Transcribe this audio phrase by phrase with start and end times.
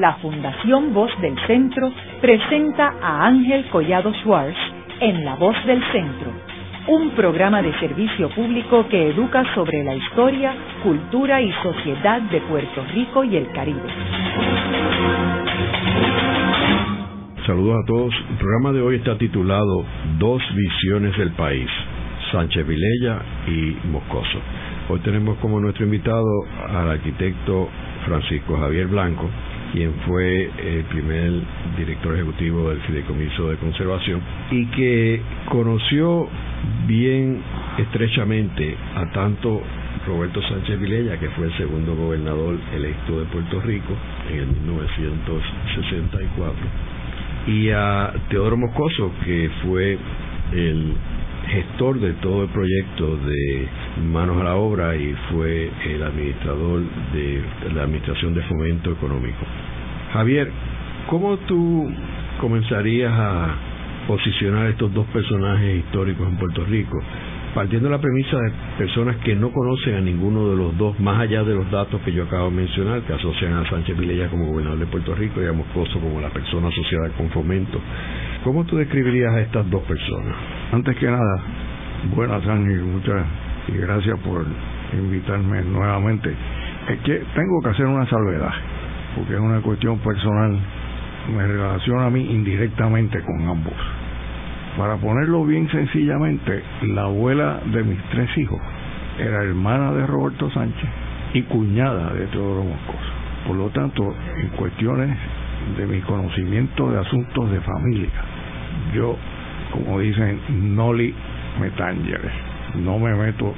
[0.00, 4.56] la Fundación Voz del Centro presenta a Ángel Collado Schwartz
[5.00, 6.32] en La Voz del Centro,
[6.88, 12.84] un programa de servicio público que educa sobre la historia, cultura y sociedad de Puerto
[12.92, 13.88] Rico y el Caribe.
[17.46, 18.14] Saludos a todos.
[18.30, 19.84] El programa de hoy está titulado
[20.18, 21.68] Dos visiones del país,
[22.32, 24.40] Sánchez Vilella y Moscoso.
[24.88, 26.26] Hoy tenemos como nuestro invitado
[26.68, 27.68] al arquitecto
[28.04, 29.28] Francisco Javier Blanco,
[29.76, 31.42] quien fue el primer
[31.76, 36.26] director ejecutivo del Fideicomiso de Conservación y que conoció
[36.86, 37.42] bien
[37.76, 39.60] estrechamente a tanto
[40.06, 43.92] Roberto Sánchez Vilella, que fue el segundo gobernador electo de Puerto Rico
[44.32, 46.54] en el 1964,
[47.48, 49.98] y a Teodoro Moscoso, que fue
[50.54, 50.94] el
[51.48, 53.68] gestor de todo el proyecto de
[54.10, 56.80] Manos a la Obra y fue el administrador
[57.12, 57.42] de
[57.74, 59.44] la Administración de Fomento Económico.
[60.16, 60.50] Javier,
[61.10, 61.90] ¿cómo tú
[62.40, 63.54] comenzarías a
[64.06, 66.98] posicionar estos dos personajes históricos en Puerto Rico?
[67.54, 71.20] Partiendo de la premisa de personas que no conocen a ninguno de los dos, más
[71.20, 74.46] allá de los datos que yo acabo de mencionar, que asocian a Sánchez Vilella como
[74.46, 77.78] gobernador de Puerto Rico y a Moscoso como la persona asociada con fomento.
[78.42, 80.34] ¿Cómo tú describirías a estas dos personas?
[80.72, 81.42] Antes que nada,
[82.14, 83.22] buenas Ángel, muchas
[83.68, 84.46] y gracias por
[84.94, 86.32] invitarme nuevamente.
[86.88, 88.52] Es que tengo que hacer una salvedad,
[89.16, 90.58] porque es una cuestión personal,
[91.34, 93.74] me relaciona a mí indirectamente con ambos.
[94.76, 98.60] Para ponerlo bien sencillamente, la abuela de mis tres hijos
[99.18, 100.88] era hermana de Roberto Sánchez
[101.32, 103.12] y cuñada de Teodoro Moscoso.
[103.46, 105.16] Por lo tanto, en cuestiones
[105.78, 108.10] de mi conocimiento de asuntos de familia,
[108.94, 109.16] yo,
[109.72, 110.40] como dicen,
[110.76, 111.14] noli
[111.58, 112.30] me tangere,
[112.74, 113.54] no me meto,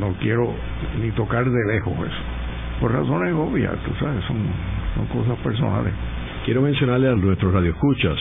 [0.00, 0.54] no quiero
[1.02, 2.22] ni tocar de lejos eso.
[2.80, 4.36] Por razones obvias, tú sabes, son,
[4.98, 5.92] son cosas personales.
[6.44, 8.18] Quiero mencionarle a nuestros radioescuchas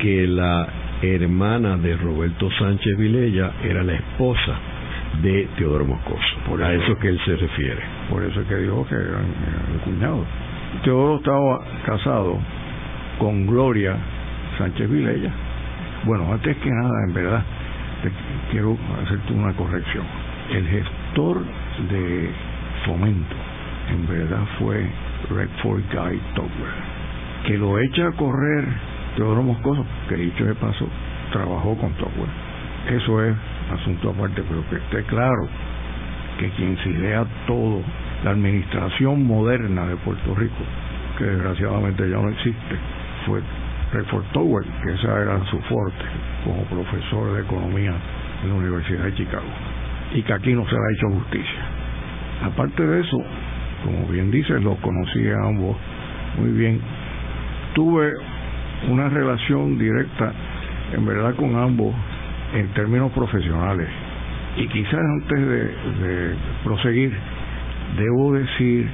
[0.00, 0.68] que la
[1.02, 4.54] hermana de Roberto Sánchez Vilella era la esposa
[5.22, 6.36] de Teodoro Moscoso.
[6.46, 7.82] Por a eso que él se refiere.
[8.08, 10.26] Por eso es que dijo que eran, eran cuñados.
[10.84, 12.38] Teodoro estaba casado
[13.18, 13.96] con Gloria
[14.58, 15.32] Sánchez Vilella.
[16.04, 17.42] Bueno, antes que nada, en verdad,
[18.02, 18.10] te
[18.52, 20.04] quiero hacerte una corrección.
[20.52, 21.42] El gestor
[21.90, 22.30] de
[22.84, 23.36] fomento,
[23.90, 24.86] en verdad, fue
[25.28, 26.70] Redford Guy Tower,
[27.46, 28.64] que lo echa a correr
[29.16, 30.88] Teodoro Moscoso, que dicho de paso,
[31.32, 32.28] trabajó con Tower.
[32.88, 33.34] Eso es
[33.72, 35.48] asunto aparte, pero que esté claro
[36.38, 37.82] que quien se idea todo,
[38.24, 40.64] la administración moderna de Puerto Rico,
[41.18, 42.76] que desgraciadamente ya no existe,
[43.26, 43.40] fue
[43.92, 46.04] Redford Tower, que esa era su fuerte
[46.44, 47.94] como profesor de economía
[48.42, 49.48] en la Universidad de Chicago,
[50.14, 51.60] y que aquí no se le ha hecho justicia.
[52.44, 53.22] Aparte de eso,
[53.84, 55.76] como bien dices, los conocí a ambos
[56.38, 56.80] muy bien.
[57.74, 58.12] Tuve
[58.88, 60.32] una relación directa,
[60.92, 61.94] en verdad, con ambos
[62.54, 63.88] en términos profesionales.
[64.56, 67.12] Y quizás antes de, proseguir,
[67.96, 68.88] debo decir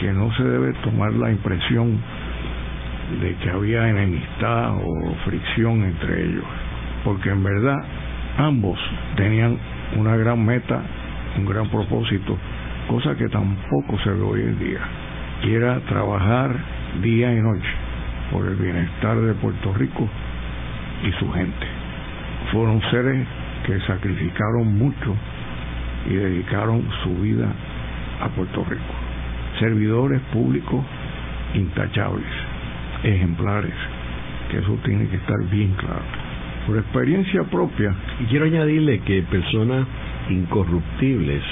[0.00, 1.98] que no se debe tomar la impresión
[3.20, 6.44] de que había enemistad o fricción entre ellos,
[7.04, 7.76] porque en verdad
[8.38, 8.78] ambos
[9.16, 9.58] tenían
[9.96, 10.80] una gran meta,
[11.36, 12.38] un gran propósito,
[12.90, 14.80] cosa que tampoco se ve hoy en día,
[15.44, 16.50] y era trabajar
[17.00, 17.70] día y noche
[18.32, 20.08] por el bienestar de Puerto Rico
[21.04, 21.66] y su gente.
[22.50, 23.24] Fueron seres
[23.64, 25.14] que sacrificaron mucho
[26.10, 27.46] y dedicaron su vida
[28.22, 28.94] a Puerto Rico.
[29.60, 30.84] Servidores públicos
[31.54, 32.26] intachables,
[33.04, 33.74] ejemplares,
[34.50, 36.02] que eso tiene que estar bien claro.
[36.66, 37.94] Por experiencia propia.
[38.18, 39.86] Y quiero añadirle que personas
[40.28, 41.42] incorruptibles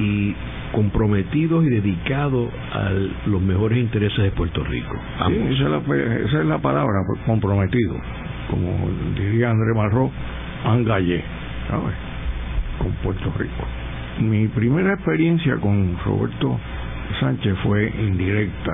[0.00, 0.34] y
[0.74, 2.90] comprometidos y dedicados a
[3.26, 4.96] los mejores intereses de Puerto Rico.
[5.28, 5.78] Sí, esa, es la,
[6.26, 7.94] esa es la palabra, comprometido.
[8.50, 10.10] Como diría André Marró,
[10.64, 11.22] angallé,
[11.68, 11.94] ¿sabes?
[12.78, 13.64] Con Puerto Rico.
[14.20, 16.58] Mi primera experiencia con Roberto
[17.20, 18.72] Sánchez fue indirecta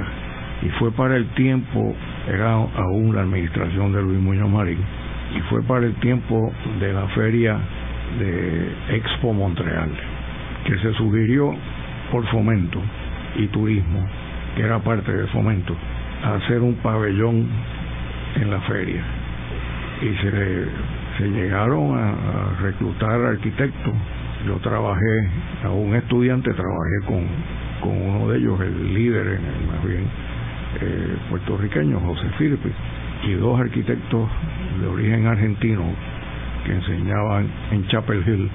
[0.62, 1.94] y fue para el tiempo,
[2.28, 4.78] era aún la administración de Luis Muñoz Marín,
[5.36, 7.58] y fue para el tiempo de la feria
[8.18, 9.90] de Expo Montreal,
[10.66, 11.54] que se sugirió
[12.10, 12.80] por fomento
[13.36, 14.06] y turismo,
[14.56, 15.74] que era parte del fomento,
[16.22, 17.48] a hacer un pabellón
[18.36, 19.02] en la feria.
[20.02, 23.92] Y se, llegaron a, reclutar arquitectos.
[24.46, 25.28] Yo trabajé,
[25.64, 27.26] a un estudiante trabajé con,
[27.80, 30.06] con uno de ellos, el líder, en el, más bien
[30.80, 32.70] eh, puertorriqueño, José Filipe,
[33.24, 34.28] y dos arquitectos
[34.80, 35.84] de origen argentino
[36.64, 38.50] que enseñaban en Chapel Hill,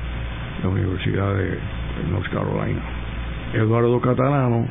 [0.63, 1.59] la Universidad de
[2.09, 2.94] North Carolina.
[3.55, 4.67] Eduardo Catalano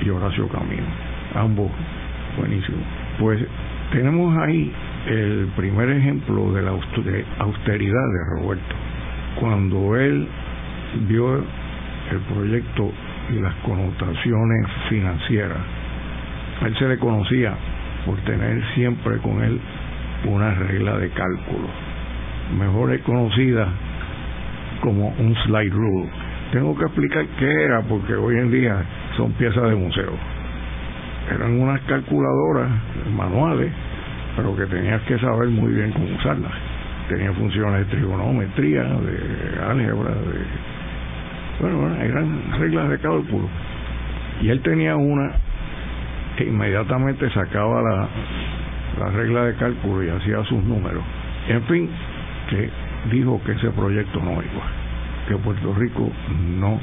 [0.00, 0.86] y Horacio Camino,
[1.34, 1.70] ambos
[2.38, 2.78] buenísimo.
[3.18, 3.44] Pues
[3.92, 4.72] tenemos ahí
[5.06, 8.74] el primer ejemplo de la austeridad de Roberto.
[9.38, 10.26] Cuando él
[11.08, 12.90] vio el proyecto
[13.34, 15.58] y las connotaciones financieras,
[16.64, 17.54] él se le conocía
[18.06, 19.60] por tener siempre con él
[20.24, 21.68] una regla de cálculo,
[22.58, 23.68] mejor conocida
[24.80, 26.25] como un slide rule.
[26.52, 28.82] Tengo que explicar qué era porque hoy en día
[29.16, 30.12] son piezas de museo.
[31.34, 32.70] Eran unas calculadoras
[33.16, 33.72] manuales,
[34.36, 36.52] pero que tenías que saber muy bien cómo usarlas.
[37.08, 40.44] Tenía funciones de trigonometría, de álgebra, de...
[41.60, 43.48] Bueno, eran reglas de cálculo.
[44.40, 45.32] Y él tenía una
[46.36, 48.08] que inmediatamente sacaba la,
[49.00, 51.02] la regla de cálculo y hacía sus números.
[51.48, 51.88] En fin,
[52.50, 52.70] que
[53.10, 54.85] dijo que ese proyecto no iba,
[55.28, 56.10] que Puerto Rico
[56.58, 56.78] no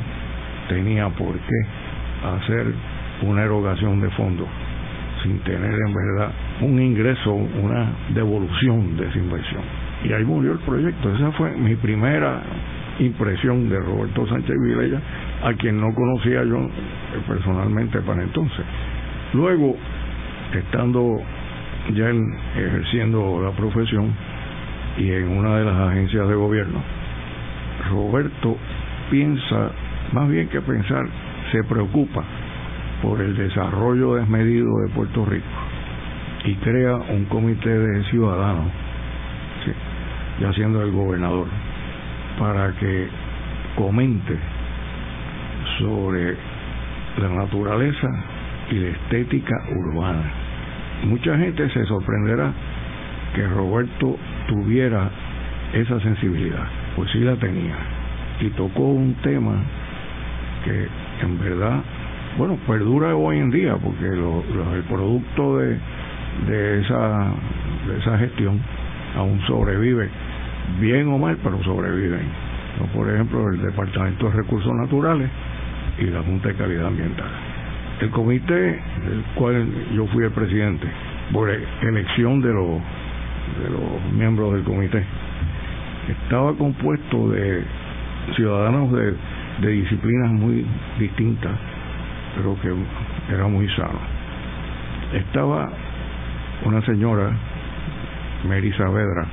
[0.69, 1.66] tenía por qué
[2.25, 2.74] hacer
[3.24, 4.48] una erogación de fondos
[5.24, 6.31] sin tener en verdad
[6.62, 9.62] un ingreso, una devolución de esa inversión.
[10.04, 11.16] Y ahí murió el proyecto.
[11.16, 12.42] Esa fue mi primera
[13.00, 15.00] impresión de Roberto Sánchez Vilella,
[15.44, 16.69] a quien no conocía yo
[17.28, 18.66] personalmente para entonces.
[19.34, 19.75] Luego,
[20.54, 21.22] estando
[21.96, 22.10] ya
[22.56, 24.13] ejerciendo la profesión
[24.98, 26.81] y en una de las agencias de gobierno,
[27.89, 28.57] Roberto
[29.09, 29.71] piensa,
[30.12, 31.06] más bien que pensar,
[31.51, 32.24] se preocupa
[33.01, 35.45] por el desarrollo desmedido de Puerto Rico
[36.45, 38.71] y crea un comité de ciudadanos,
[40.39, 41.47] ya siendo el gobernador,
[42.39, 43.07] para que
[43.75, 44.38] comente
[45.79, 46.36] sobre
[47.18, 48.09] la naturaleza
[48.71, 50.31] y la estética urbana.
[51.06, 52.51] Mucha gente se sorprenderá
[53.36, 55.09] que Roberto tuviera
[55.74, 57.75] esa sensibilidad, pues sí la tenía.
[58.42, 59.56] Y tocó un tema
[60.66, 60.88] que
[61.25, 61.81] en verdad,
[62.38, 65.78] bueno, perdura hoy en día, porque el producto de,
[66.48, 67.31] de, esa,
[67.88, 68.60] de esa gestión
[69.16, 70.10] aún sobrevive,
[70.80, 72.28] bien o mal, pero sobreviven.
[72.94, 75.30] Por ejemplo, el Departamento de Recursos Naturales
[76.00, 77.30] y la Junta de Calidad Ambiental.
[78.01, 80.88] El comité del cual yo fui el presidente,
[81.31, 82.81] por elección de los,
[83.62, 85.04] de los miembros del comité,
[86.11, 87.63] estaba compuesto de
[88.35, 89.15] ciudadanos de,
[89.67, 90.65] disciplinas muy
[91.00, 91.51] distintas,
[92.35, 92.73] pero que
[93.33, 94.00] era muy sano.
[95.13, 95.69] Estaba
[96.65, 97.31] una señora,
[98.47, 99.25] Mary Saavedra,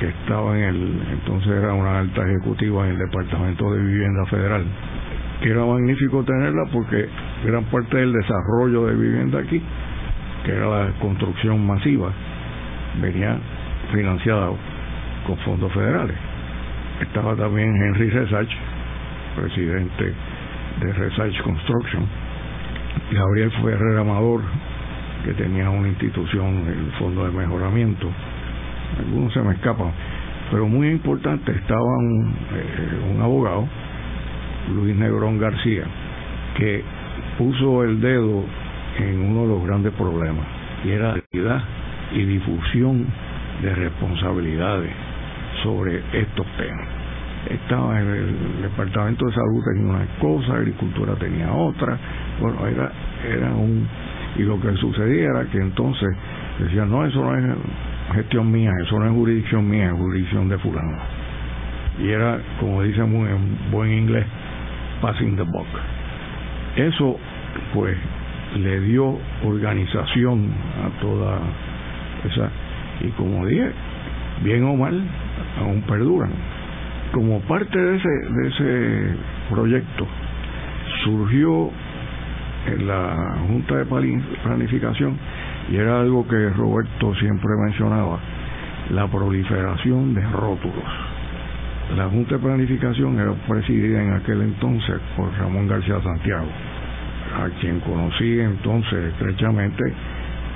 [0.00, 4.64] que estaba en el, entonces era una alta ejecutiva en el Departamento de Vivienda Federal,
[5.40, 7.08] que era magnífico tenerla porque
[7.44, 9.62] gran parte del desarrollo de vivienda aquí,
[10.44, 12.10] que era la construcción masiva,
[13.00, 13.38] venía
[13.92, 14.50] financiada
[15.28, 16.16] con fondos federales.
[17.02, 18.48] Estaba también Henry Resach,
[19.36, 20.14] presidente
[20.80, 22.06] de Resach Construction,
[23.12, 24.40] Gabriel Ferrer Amador,
[25.26, 28.08] que tenía una institución, el Fondo de Mejoramiento,
[28.98, 29.92] algunos se me escapan,
[30.50, 33.68] pero muy importante estaba un, eh, un abogado,
[34.74, 35.84] Luis Negrón García,
[36.56, 36.82] que
[37.36, 38.44] puso el dedo
[38.98, 40.46] en uno de los grandes problemas,
[40.84, 41.64] y era la
[42.12, 43.06] y difusión
[43.60, 45.07] de responsabilidades
[45.62, 46.86] sobre estos temas.
[47.48, 51.96] Estaba en el Departamento de Salud tenía una cosa, Agricultura tenía otra,
[52.40, 52.92] bueno, era,
[53.26, 53.86] era un...
[54.36, 56.08] Y lo que sucedía era que entonces
[56.58, 57.56] decían, no, eso no es
[58.14, 60.98] gestión mía, eso no es jurisdicción mía, es jurisdicción de fulano.
[62.00, 64.24] Y era, como dicen en buen inglés,
[65.00, 65.66] passing the buck.
[66.76, 67.18] Eso,
[67.74, 67.96] pues,
[68.56, 70.50] le dio organización
[70.84, 71.38] a toda
[72.30, 72.50] esa...
[73.00, 73.70] Y como dije,
[74.42, 75.02] bien o mal,
[75.60, 76.30] aún perduran.
[77.12, 79.16] Como parte de ese, de ese
[79.50, 80.06] proyecto,
[81.04, 81.70] surgió
[82.66, 83.86] en la Junta de
[84.42, 85.16] Planificación,
[85.70, 88.18] y era algo que Roberto siempre mencionaba,
[88.90, 90.84] la proliferación de rótulos.
[91.96, 96.48] La Junta de Planificación era presidida en aquel entonces por Ramón García Santiago,
[97.36, 99.92] a quien conocí entonces estrechamente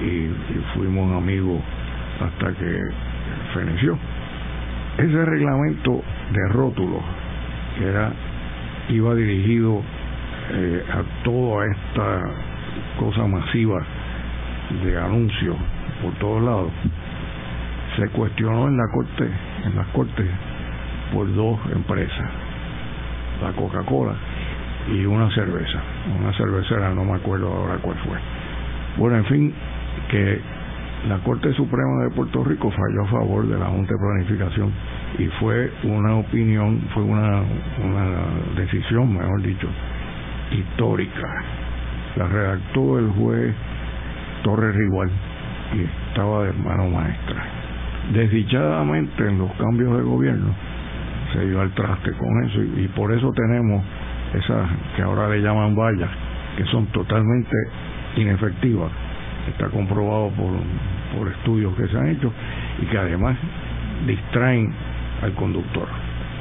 [0.00, 0.28] y,
[0.74, 1.60] fuimos amigos
[2.20, 2.80] hasta que
[3.54, 3.98] feneció.
[4.98, 7.02] Ese reglamento de rótulos,
[7.78, 8.12] que era
[8.88, 9.80] iba dirigido
[10.52, 12.22] eh, a toda esta
[12.98, 13.82] cosa masiva
[14.84, 15.56] de anuncios
[16.02, 16.72] por todos lados,
[17.96, 19.28] se cuestionó en la corte,
[19.64, 20.26] en las cortes,
[21.12, 22.30] por dos empresas,
[23.42, 24.14] la Coca-Cola
[24.92, 25.80] y una cerveza,
[26.18, 28.18] una cervecera, no me acuerdo ahora cuál fue.
[28.96, 29.54] Bueno, en fin,
[30.10, 30.40] que
[31.08, 34.72] la Corte Suprema de Puerto Rico falló a favor de la Junta de Planificación
[35.18, 37.42] y fue una opinión, fue una,
[38.56, 39.68] decisión, mejor dicho,
[40.52, 41.28] histórica.
[42.16, 43.54] La redactó el juez
[44.44, 45.10] Torre Rival
[45.74, 47.42] y estaba de mano maestra.
[48.12, 50.54] Desdichadamente en los cambios de gobierno
[51.32, 53.82] se dio al traste con eso y, por eso tenemos
[54.34, 56.10] esas que ahora le llaman vallas,
[56.56, 57.56] que son totalmente
[58.16, 58.90] inefectivas.
[59.48, 60.52] Está comprobado por,
[61.16, 62.32] por estudios que se han hecho
[62.80, 63.36] y que además
[64.06, 64.72] distraen
[65.22, 65.86] al conductor.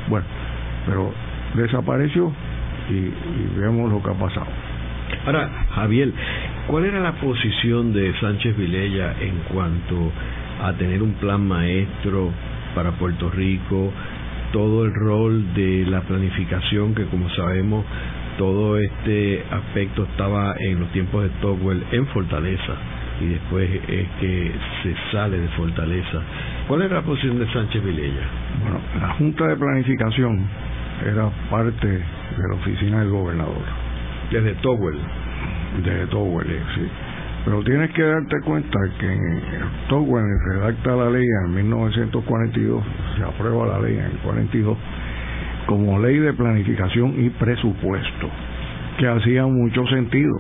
[0.10, 0.26] Bueno,
[0.86, 1.14] pero
[1.56, 2.32] desapareció
[2.90, 4.48] y, y vemos lo que ha pasado.
[5.26, 6.12] Ahora, Javier,
[6.68, 10.12] ¿cuál era la posición de Sánchez Vilella en cuanto
[10.64, 12.32] a tener un plan maestro
[12.76, 13.92] para Puerto Rico,
[14.52, 17.86] todo el rol de la planificación que como sabemos
[18.42, 22.74] todo este aspecto estaba en los tiempos de Tocqueville en Fortaleza
[23.22, 26.22] y después es que se sale de Fortaleza.
[26.68, 28.24] ¿Cuál era la posición de Sánchez Vilella?
[28.64, 30.40] Bueno, la Junta de Planificación
[31.06, 33.62] era parte de la oficina del gobernador.
[34.32, 34.98] Desde Towell.
[35.84, 36.88] Desde Towell, sí.
[37.46, 39.20] Pero tienes que darte cuenta que
[39.88, 42.84] Towell redacta la ley en 1942,
[43.18, 44.76] se aprueba la ley en el 42,
[45.66, 48.30] como ley de planificación y presupuesto,
[48.98, 50.38] que hacía mucho sentido,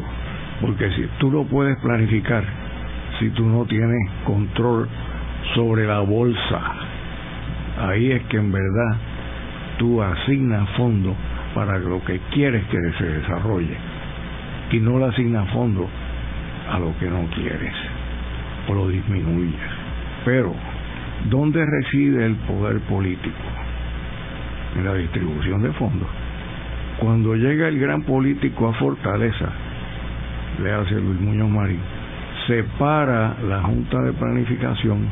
[0.61, 2.43] porque si tú no puedes planificar,
[3.19, 4.87] si tú no tienes control
[5.55, 6.61] sobre la bolsa,
[7.79, 8.97] ahí es que en verdad
[9.77, 11.15] tú asignas fondos
[11.53, 13.75] para lo que quieres que se desarrolle
[14.71, 15.87] y no le asignas fondos
[16.71, 17.73] a lo que no quieres
[18.67, 19.59] o lo disminuyes.
[20.23, 20.53] Pero,
[21.29, 23.50] ¿dónde reside el poder político?
[24.75, 26.07] En la distribución de fondos.
[26.99, 29.49] Cuando llega el gran político a Fortaleza,
[30.61, 31.79] le hace Luis Muñoz Marín,
[32.47, 35.09] separa la Junta de Planificación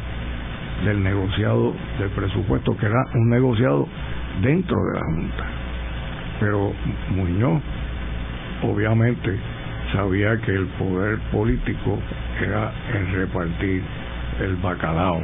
[0.86, 3.88] del negociado del presupuesto, que era un negociado
[4.42, 5.44] dentro de la Junta.
[6.40, 6.72] Pero
[7.10, 7.62] Muñoz,
[8.64, 9.36] obviamente,
[9.92, 12.00] sabía que el poder político
[12.42, 13.84] era el repartir
[14.42, 15.22] el bacalao.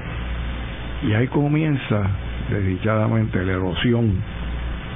[1.04, 2.10] Y ahí comienza
[2.50, 4.14] desdichadamente la erosión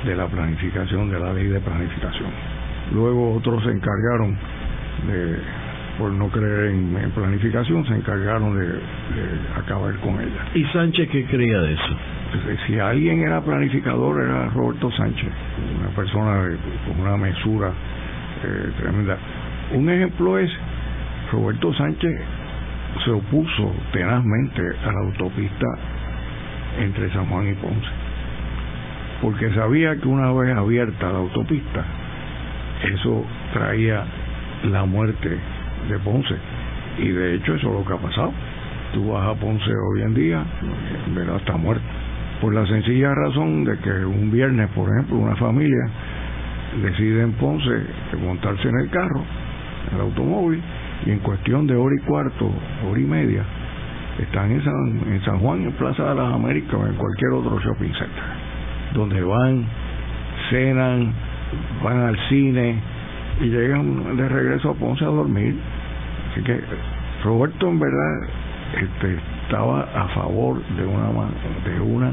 [0.05, 2.29] de la planificación, de la ley de planificación.
[2.93, 4.35] Luego otros se encargaron
[5.07, 5.37] de,
[5.97, 8.79] por no creer en, planificación, se encargaron de,
[9.55, 10.45] acabar con ella.
[10.55, 11.97] ¿Y Sánchez qué creía de eso?
[12.45, 15.29] Pues, si alguien era planificador era Roberto Sánchez,
[15.79, 16.49] una persona
[16.87, 17.71] con una mesura
[18.43, 19.17] eh, tremenda.
[19.73, 20.49] Un ejemplo es,
[21.31, 22.19] Roberto Sánchez
[23.03, 25.67] se opuso tenazmente a la autopista
[26.79, 27.87] entre San Juan y Ponce,
[29.21, 31.83] porque sabía que una vez abierta la autopista,
[32.83, 34.05] eso traía
[34.63, 35.37] la muerte
[35.89, 36.35] de Ponce,
[36.97, 38.33] y de hecho eso es lo que ha pasado.
[38.93, 40.43] Tú vas a Ponce hoy en día,
[41.13, 41.83] verás, está muerto.
[42.41, 45.89] Por la sencilla razón de que un viernes, por ejemplo, una familia
[46.81, 47.69] decide en Ponce
[48.23, 49.23] montarse en el carro
[49.93, 50.61] el automóvil
[51.05, 52.49] y en cuestión de hora y cuarto,
[52.87, 53.43] hora y media,
[54.21, 57.59] están en San, en San Juan, en Plaza de las Américas o en cualquier otro
[57.59, 58.23] shopping center,
[58.93, 59.65] donde van,
[60.49, 61.13] cenan,
[61.83, 62.79] van al cine
[63.41, 65.55] y llegan de regreso a Ponce a dormir.
[66.31, 66.59] Así que
[67.23, 68.29] Roberto en verdad
[68.73, 71.29] este, estaba a favor de una,
[71.65, 72.11] de una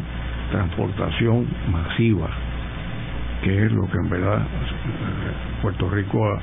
[0.50, 2.28] transportación masiva,
[3.42, 4.46] que es lo que en verdad
[5.60, 6.40] Puerto Rico ha,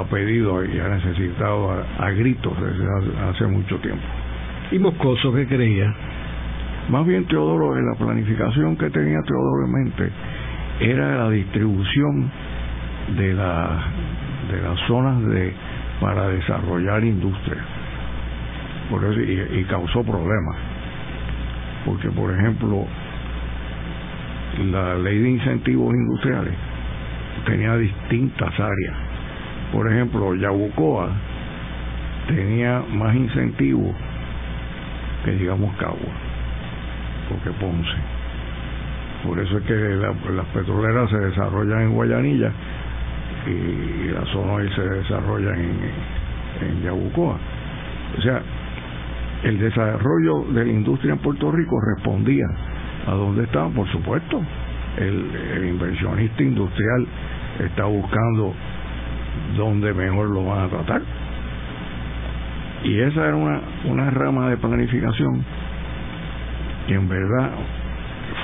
[0.00, 2.86] ha pedido y ha necesitado a, gritos desde
[3.30, 4.04] hace mucho tiempo.
[4.70, 5.94] ¿Y Moscoso qué creía?
[6.90, 10.10] Más bien Teodoro, en la planificación que tenía Teodoro en mente
[10.80, 12.30] era la distribución
[13.16, 13.82] de, la,
[14.50, 15.52] de las zonas de
[16.00, 17.58] para desarrollar industria.
[18.90, 20.56] Por eso, y, y causó problemas.
[21.84, 22.86] Porque, por ejemplo,
[24.70, 26.54] la ley de incentivos industriales
[27.44, 29.08] tenía distintas áreas
[29.72, 31.10] por ejemplo, Yabucoa
[32.26, 33.94] tenía más incentivos
[35.24, 36.12] que digamos Cagua,
[37.28, 37.90] porque Ponce.
[39.26, 42.52] Por eso es que las petroleras se desarrollan en Guayanilla
[43.46, 45.76] y, la zona se desarrolla en,
[46.60, 47.36] en Yabucoa.
[48.16, 48.40] O sea,
[49.42, 52.46] el desarrollo de la industria en Puerto Rico respondía
[53.06, 54.40] a dónde estaban, por supuesto.
[54.96, 57.06] El, inversionista industrial
[57.60, 58.52] está buscando
[59.56, 61.02] donde mejor lo van a tratar.
[62.84, 65.44] Y esa era una, una rama de planificación
[66.86, 67.50] que en verdad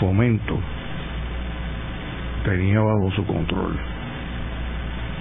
[0.00, 0.58] Fomento
[2.44, 3.74] tenía bajo su control.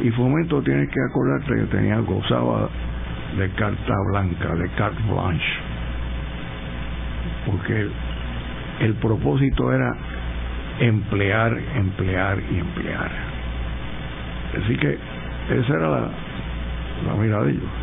[0.04, 2.70] Y Fomento tiene que acordarte que tenía gozaba
[3.38, 5.54] de carta blanca, de carte blanche.
[7.46, 7.88] Porque
[8.80, 9.96] el propósito era
[10.80, 13.12] emplear, emplear y emplear.
[14.64, 14.98] Así que
[15.50, 16.00] esa era la,
[17.06, 17.83] la.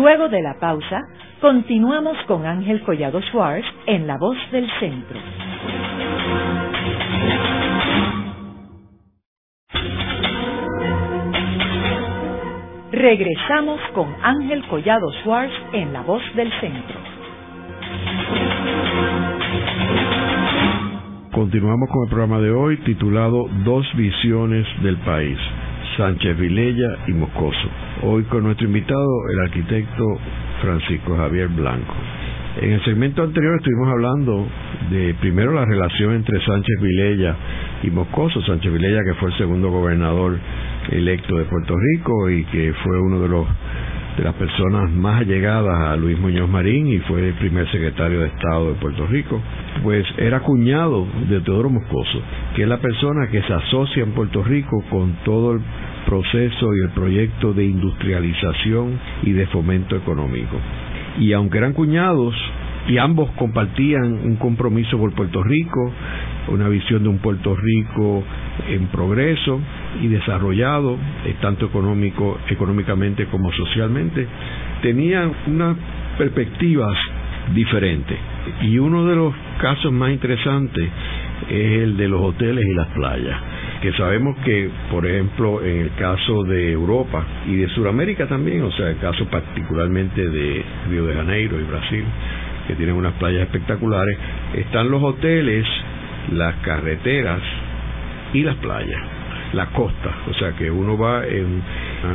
[0.00, 1.02] Luego de la pausa,
[1.42, 5.20] continuamos con Ángel Collado Schwartz en La Voz del Centro.
[12.92, 16.98] Regresamos con Ángel Collado Schwartz en La Voz del Centro.
[21.30, 25.38] Continuamos con el programa de hoy titulado Dos visiones del país,
[25.96, 27.68] Sánchez Vilella y Moscoso.
[28.02, 30.04] Hoy con nuestro invitado, el arquitecto
[30.62, 31.94] Francisco Javier Blanco.
[32.60, 34.46] En el segmento anterior estuvimos hablando
[34.90, 37.36] de primero la relación entre Sánchez Vilella
[37.82, 38.42] y Moscoso.
[38.42, 40.38] Sánchez Vilella, que fue el segundo gobernador
[40.90, 43.46] electo de Puerto Rico y que fue uno de los
[44.20, 48.26] de las personas más allegadas a Luis Muñoz Marín y fue el primer secretario de
[48.26, 49.40] Estado de Puerto Rico,
[49.82, 52.20] pues era cuñado de Teodoro Moscoso,
[52.54, 55.60] que es la persona que se asocia en Puerto Rico con todo el
[56.04, 60.54] proceso y el proyecto de industrialización y de fomento económico.
[61.18, 62.34] Y aunque eran cuñados,
[62.88, 65.92] y ambos compartían un compromiso por Puerto Rico,
[66.48, 68.22] una visión de un Puerto Rico
[68.68, 69.60] en progreso
[70.02, 74.26] y desarrollado, eh, tanto económico, económicamente como socialmente,
[74.82, 75.76] tenían unas
[76.18, 76.96] perspectivas
[77.54, 78.18] diferentes.
[78.62, 80.88] Y uno de los casos más interesantes
[81.48, 83.40] es el de los hoteles y las playas
[83.80, 88.72] que sabemos que, por ejemplo, en el caso de Europa y de Sudamérica también, o
[88.72, 92.04] sea, el caso particularmente de Río de Janeiro y Brasil,
[92.68, 94.18] que tienen unas playas espectaculares,
[94.54, 95.66] están los hoteles,
[96.32, 97.40] las carreteras
[98.34, 99.00] y las playas,
[99.52, 101.62] la costa, o sea que uno va en,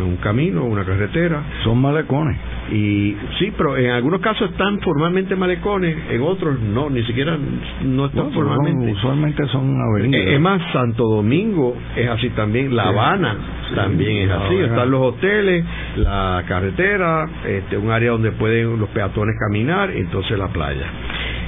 [0.03, 1.41] un camino, una carretera.
[1.63, 2.37] Son malecones.
[2.71, 7.37] Y sí, pero en algunos casos están formalmente malecones, en otros no, ni siquiera
[7.83, 8.91] no están formalmente.
[8.93, 10.27] usualmente son avenidas.
[10.27, 13.37] Es más, Santo Domingo es así también, La Habana
[13.75, 14.55] también es así.
[14.55, 15.65] Están los hoteles,
[15.97, 20.85] la carretera, este, un área donde pueden los peatones caminar, entonces la playa.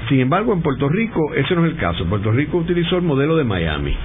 [0.10, 2.06] Sin embargo, en Puerto Rico ese no es el caso.
[2.06, 3.96] Puerto Rico utilizó el modelo de Miami.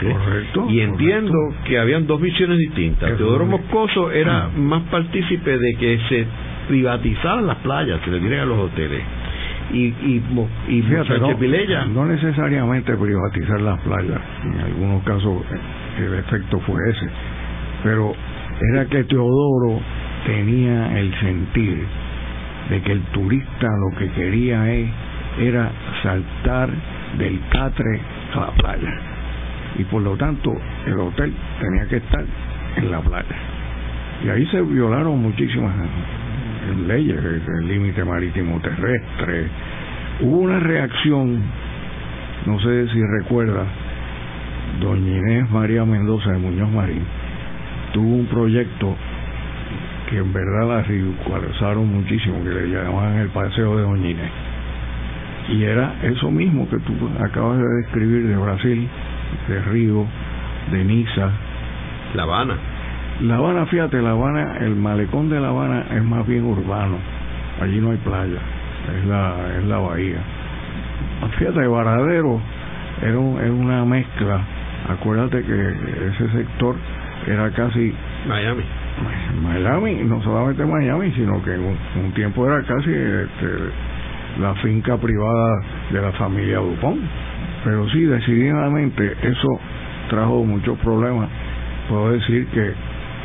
[0.00, 0.66] Correcto.
[0.68, 3.16] Y entiendo que habían dos visiones distintas.
[3.16, 4.50] Teodoro Moscoso era ah.
[4.56, 6.26] más partícipe de que se
[6.68, 9.02] privatizaran las playas, se le dieran a los hoteles.
[9.72, 10.22] Y, y,
[10.68, 15.42] y Fíjate, no, no necesariamente privatizar las playas, en algunos casos
[15.98, 17.08] el efecto fue ese,
[17.82, 18.14] pero
[18.72, 19.80] era que Teodoro
[20.26, 21.82] tenía el sentir
[22.68, 24.88] de que el turista lo que quería es,
[25.40, 25.70] era
[26.02, 26.68] saltar
[27.18, 28.00] del catre
[28.34, 29.13] a la playa
[29.76, 30.54] y por lo tanto
[30.86, 32.24] el hotel tenía que estar
[32.76, 33.36] en la playa.
[34.24, 35.74] Y ahí se violaron muchísimas
[36.86, 37.18] leyes,
[37.58, 39.48] el límite marítimo terrestre.
[40.20, 41.42] Hubo una reacción,
[42.46, 43.64] no sé si recuerda,
[44.80, 47.02] doña Inés María Mendoza de Muñoz Marín,
[47.92, 48.96] tuvo un proyecto
[50.08, 54.30] que en verdad la ridiculizaron muchísimo, que le llamaban el paseo de Doña Inés.
[55.50, 58.88] Y era eso mismo que tú acabas de describir de Brasil,
[59.48, 60.06] de Río,
[60.70, 61.30] de Niza.
[62.14, 62.54] La Habana.
[63.22, 66.96] La Habana, fíjate, La Habana, el malecón de La Habana es más bien urbano.
[67.60, 68.38] Allí no hay playa,
[68.98, 70.18] es la, es la bahía.
[71.38, 72.40] Fíjate, Varadero
[73.02, 74.40] era, una mezcla.
[74.88, 75.70] Acuérdate que
[76.08, 76.76] ese sector
[77.26, 77.94] era casi
[78.28, 78.64] Miami.
[79.42, 85.60] Miami, no solamente Miami, sino que en un, tiempo era casi este, la finca privada
[85.90, 87.00] de la familia Dupont
[87.64, 89.58] pero sí, decididamente eso
[90.10, 91.28] trajo muchos problemas.
[91.88, 92.72] Puedo decir que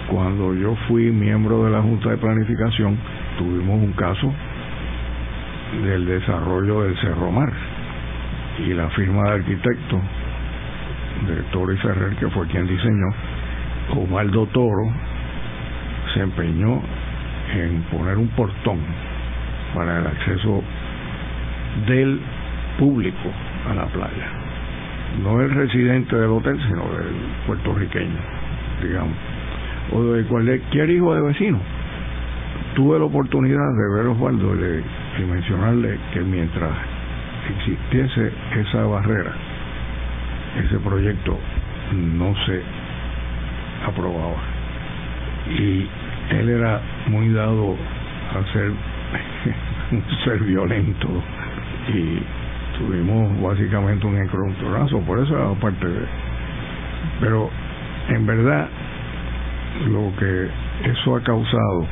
[0.09, 2.97] cuando yo fui miembro de la Junta de Planificación,
[3.37, 4.33] tuvimos un caso
[5.83, 7.51] del desarrollo del Cerro Mar
[8.65, 10.01] y la firma de arquitecto
[11.27, 13.07] de Toro y Ferrer, que fue quien diseñó,
[13.95, 14.89] Osvaldo Toro,
[16.13, 16.81] se empeñó
[17.55, 18.79] en poner un portón
[19.75, 20.63] para el acceso
[21.87, 22.19] del
[22.79, 23.29] público
[23.67, 24.27] a la playa.
[25.23, 27.15] No el residente del hotel, sino del
[27.47, 28.19] puertorriqueño,
[28.83, 29.15] digamos,
[29.91, 31.59] o de cualquier hijo de vecino.
[32.75, 34.83] Tuve la oportunidad de ver a Osvaldo y,
[35.25, 36.71] mencionarle que mientras
[37.49, 39.33] existiese esa barrera,
[40.63, 41.37] ese proyecto
[41.93, 42.61] no se
[43.85, 44.37] aprobaba.
[45.49, 45.87] Y
[46.29, 47.75] él era muy dado
[48.31, 48.71] a ser
[49.91, 51.07] un ser violento
[51.93, 52.19] y
[52.79, 56.05] tuvimos básicamente un encontronazo, por eso aparte de...
[57.19, 57.49] Pero
[58.09, 58.67] en verdad
[59.87, 60.47] lo que
[60.89, 61.85] eso ha causado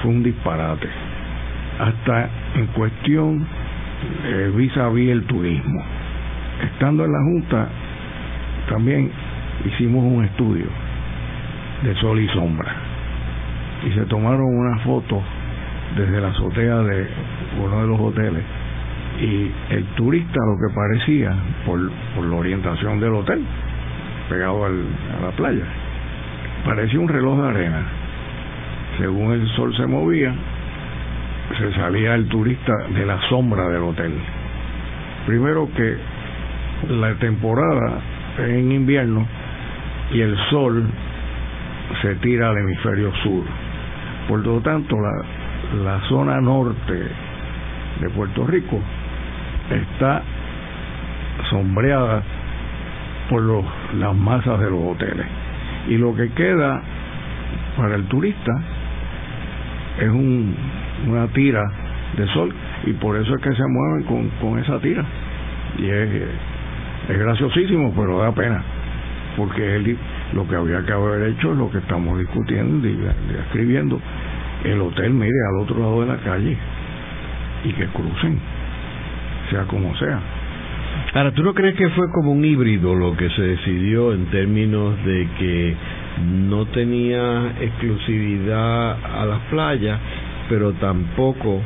[0.00, 0.88] fue un disparate,
[1.78, 3.46] hasta en cuestión
[4.24, 5.82] eh, vis a vis el turismo.
[6.62, 7.68] Estando en la Junta,
[8.70, 9.10] también
[9.64, 10.66] hicimos un estudio
[11.82, 12.74] de sol y sombra.
[13.86, 15.22] y se tomaron una foto
[15.96, 17.06] desde la azotea de
[17.62, 18.42] uno de los hoteles
[19.20, 23.42] y el turista lo que parecía por, por la orientación del hotel
[24.28, 24.84] pegado al,
[25.18, 25.64] a la playa
[26.64, 27.82] parecía un reloj de arena.
[28.98, 30.34] Según el sol se movía
[31.58, 34.12] se salía el turista de la sombra del hotel.
[35.26, 35.96] Primero que
[36.88, 38.00] la temporada
[38.38, 39.26] es en invierno
[40.12, 40.84] y el sol
[42.02, 43.44] se tira al hemisferio sur.
[44.28, 47.08] Por lo tanto la, la zona norte
[48.00, 48.80] de Puerto Rico
[49.70, 50.22] está
[51.50, 52.22] sombreada
[53.28, 53.64] por los,
[53.98, 55.26] las masas de los hoteles.
[55.88, 56.80] Y lo que queda
[57.76, 58.52] para el turista
[60.00, 60.54] es un,
[61.08, 61.62] una tira
[62.16, 62.52] de sol
[62.84, 65.04] y por eso es que se mueven con, con esa tira.
[65.78, 66.08] Y es,
[67.08, 68.62] es graciosísimo, pero da pena,
[69.36, 69.96] porque él,
[70.34, 72.98] lo que había que haber hecho es lo que estamos discutiendo y
[73.46, 74.00] escribiendo.
[74.64, 76.56] El hotel, mire, al otro lado de la calle
[77.64, 78.40] y que crucen
[79.50, 80.20] sea como sea.
[81.14, 84.96] Ahora, ¿tú no crees que fue como un híbrido lo que se decidió en términos
[85.04, 85.74] de que
[86.48, 89.98] no tenía exclusividad a las playas,
[90.48, 91.60] pero tampoco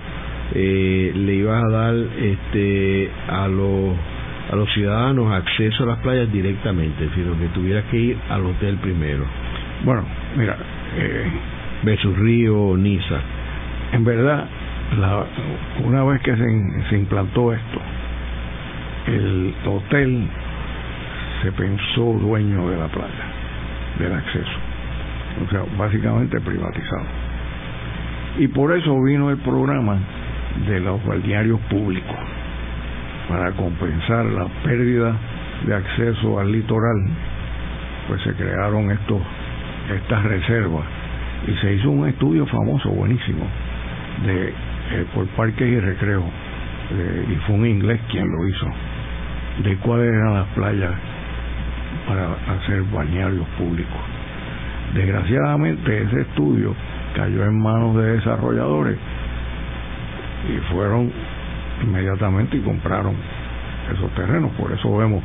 [0.55, 3.95] eh, le iba a dar este a los
[4.51, 8.79] a los ciudadanos acceso a las playas directamente, sino que tuviera que ir al hotel
[8.79, 9.25] primero.
[9.85, 10.05] Bueno,
[10.37, 10.57] mira,
[10.99, 11.31] eh,
[11.85, 13.21] versus Río Niza.
[13.93, 14.49] En verdad,
[15.85, 17.81] una vez que se, se implantó esto,
[19.07, 20.29] el hotel
[21.43, 23.25] se pensó dueño de la playa,
[23.99, 24.59] del acceso.
[25.47, 27.07] O sea, básicamente privatizado.
[28.39, 29.99] Y por eso vino el programa
[30.67, 32.17] de los balnearios públicos,
[33.29, 35.15] para compensar la pérdida
[35.67, 36.97] de acceso al litoral,
[38.09, 39.21] pues se crearon estos
[39.95, 40.85] estas reservas
[41.47, 43.45] y se hizo un estudio famoso, buenísimo,
[44.25, 44.53] de
[44.93, 46.25] eh, por parques y recreo,
[46.91, 48.67] eh, y fue un inglés quien lo hizo,
[49.63, 50.93] de cuáles eran las playas
[52.07, 54.01] para hacer bañarios públicos.
[54.95, 56.75] Desgraciadamente ese estudio
[57.15, 58.97] cayó en manos de desarrolladores
[60.49, 61.13] y fueron
[61.83, 63.15] inmediatamente y compraron
[63.95, 65.23] esos terrenos, por eso vemos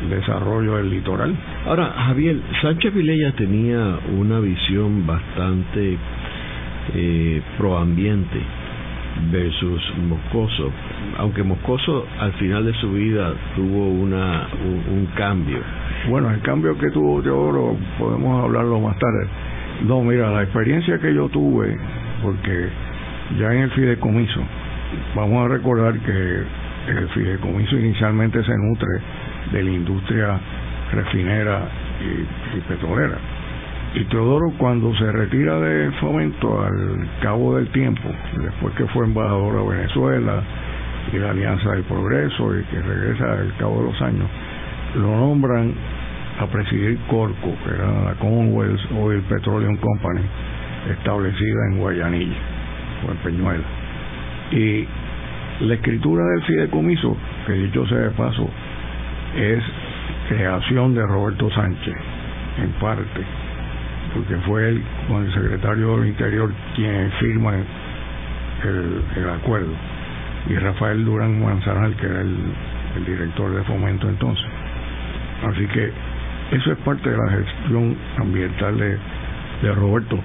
[0.00, 1.34] el desarrollo del litoral.
[1.66, 5.98] Ahora, Javier, Sánchez Vilella tenía una visión bastante
[6.94, 8.40] eh, proambiente
[9.30, 10.70] versus Moscoso,
[11.18, 14.48] aunque Moscoso al final de su vida tuvo una
[14.90, 15.58] un, cambio.
[16.08, 19.26] Bueno, el cambio que tuvo Teodoro podemos hablarlo más tarde.
[19.86, 21.76] No, mira, la experiencia que yo tuve,
[22.22, 22.68] porque
[23.38, 24.40] ya en el fideicomiso,
[25.14, 26.42] vamos a recordar que
[26.88, 29.00] el fideicomiso inicialmente se nutre
[29.52, 30.40] de la industria
[30.92, 31.68] refinera
[32.56, 33.33] y petrolera
[33.94, 38.08] y Teodoro cuando se retira de fomento al cabo del tiempo,
[38.42, 40.42] después que fue embajador a Venezuela
[41.12, 44.28] y la Alianza del Progreso y que regresa al cabo de los años,
[44.96, 45.74] lo nombran
[46.40, 50.22] a presidir Corco, que era la Commonwealth Oil Petroleum Company,
[50.90, 52.36] establecida en Guayanilla
[53.06, 53.64] o en Peñuela.
[54.50, 54.88] Y
[55.60, 58.50] la escritura del fideicomiso, que dicho sea de paso,
[59.36, 59.62] es
[60.28, 61.94] creación de Roberto Sánchez,
[62.60, 63.43] en parte
[64.14, 69.72] porque fue él con el secretario del Interior quien firma el, acuerdo.
[70.48, 72.36] Y Rafael Durán Manzanal que era el,
[73.06, 74.46] director de fomento entonces.
[75.42, 75.92] Así que
[76.52, 78.98] eso es parte de la gestión ambiental de,
[79.74, 80.18] Roberto.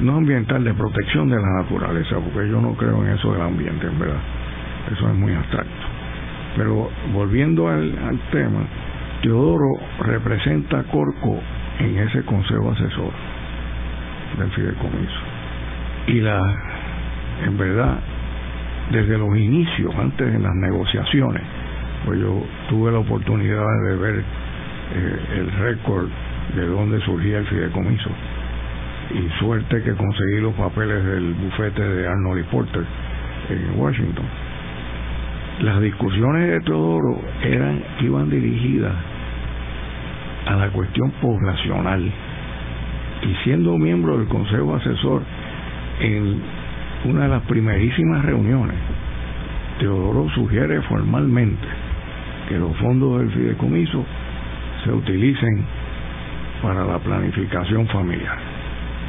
[0.00, 3.86] No ambiental de protección de la naturaleza porque yo no creo en eso del ambiente
[3.86, 4.20] en verdad.
[4.92, 5.70] Eso es muy abstracto.
[6.56, 8.60] Pero volviendo al, al tema
[9.22, 11.40] Teodoro representa a Corco
[11.78, 13.12] en ese consejo asesor
[14.38, 15.20] del fideicomiso.
[16.08, 16.40] Y la,
[17.44, 17.98] en verdad,
[18.90, 21.42] desde los inicios, antes de las negociaciones,
[22.04, 24.24] pues yo tuve la oportunidad de ver
[24.94, 26.08] eh, el récord
[26.54, 28.10] de dónde surgía el fideicomiso.
[29.14, 32.84] Y suerte que conseguí los papeles del bufete de Arnold y Porter
[33.50, 34.24] en Washington.
[35.60, 38.94] Las discusiones de Teodoro eran, iban dirigidas
[40.46, 42.10] a la cuestión poblacional.
[43.22, 45.22] Y siendo miembro del Consejo Asesor
[46.00, 46.40] en
[47.06, 48.76] una de las primerísimas reuniones,
[49.78, 51.66] Teodoro sugiere formalmente
[52.48, 54.04] que los fondos del fideicomiso
[54.84, 55.64] se utilicen
[56.62, 58.38] para la planificación familiar,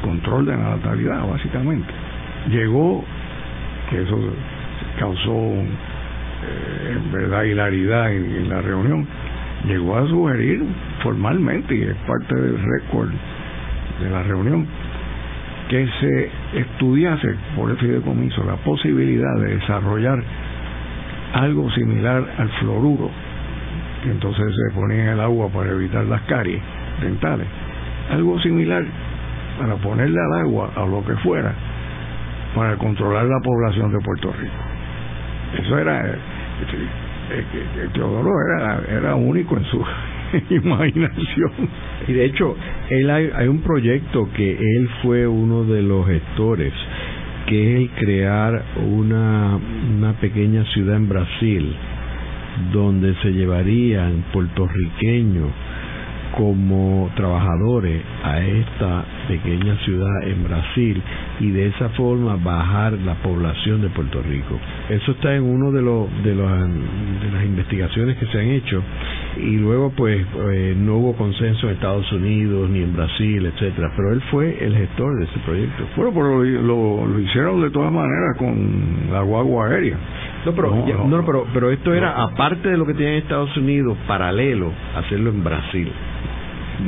[0.02, 1.92] control de la natalidad básicamente.
[2.48, 3.04] Llegó,
[3.90, 4.18] que eso
[4.98, 9.06] causó eh, en verdad hilaridad en la reunión,
[9.66, 10.64] llegó a sugerir
[11.06, 13.10] formalmente, y es parte del récord
[14.02, 14.66] de la reunión,
[15.68, 20.20] que se estudiase por el fideicomiso la posibilidad de desarrollar
[21.34, 23.08] algo similar al fluoruro,
[24.02, 26.60] que entonces se ponía en el agua para evitar las caries
[27.00, 27.46] dentales,
[28.10, 28.84] algo similar
[29.60, 31.52] para ponerle al agua a lo que fuera
[32.52, 35.62] para controlar la población de Puerto Rico.
[35.62, 36.16] Eso era, eh,
[37.30, 39.84] eh, Teodoro era, era único en su
[40.50, 41.50] imaginación.
[42.08, 42.56] Y de hecho,
[42.90, 46.72] él hay, un proyecto que él fue uno de los gestores,
[47.46, 49.58] que es el crear una,
[49.96, 51.74] una pequeña ciudad en Brasil,
[52.72, 55.50] donde se llevarían puertorriqueños
[56.36, 61.02] como trabajadores a esta pequeña ciudad en Brasil
[61.40, 64.58] y de esa forma bajar la población de Puerto Rico.
[64.88, 68.82] Eso está en uno de los de, los, de las investigaciones que se han hecho
[69.36, 74.12] y luego pues eh, no hubo consenso en Estados Unidos ni en Brasil, etcétera, pero
[74.12, 75.84] él fue el gestor de ese proyecto.
[75.96, 79.96] Bueno, pero lo, lo, hicieron de todas maneras con la guagua aérea.
[80.44, 80.70] No, pero,
[81.06, 85.30] no, pero, pero esto era aparte de lo que tiene en Estados Unidos, paralelo, hacerlo
[85.30, 85.90] en Brasil.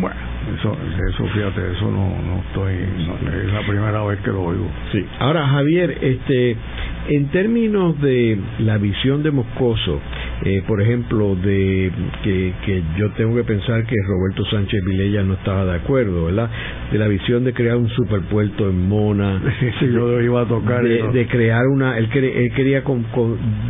[0.01, 0.77] Bueno, eso,
[1.09, 4.67] eso fíjate, eso no, no estoy, es la primera vez que lo oigo.
[4.93, 5.05] Sí.
[5.19, 6.57] Ahora, Javier, este,
[7.09, 10.01] en términos de la visión de Moscoso,
[10.45, 11.91] eh, por ejemplo, de
[12.23, 16.51] que, que yo tengo que pensar que Roberto Sánchez Vilella no estaba de acuerdo, ¿verdad?
[16.93, 19.41] De la visión de crear un superpuerto en Mona,
[19.81, 23.07] yo iba a tocar de, crear una, él, él quería con,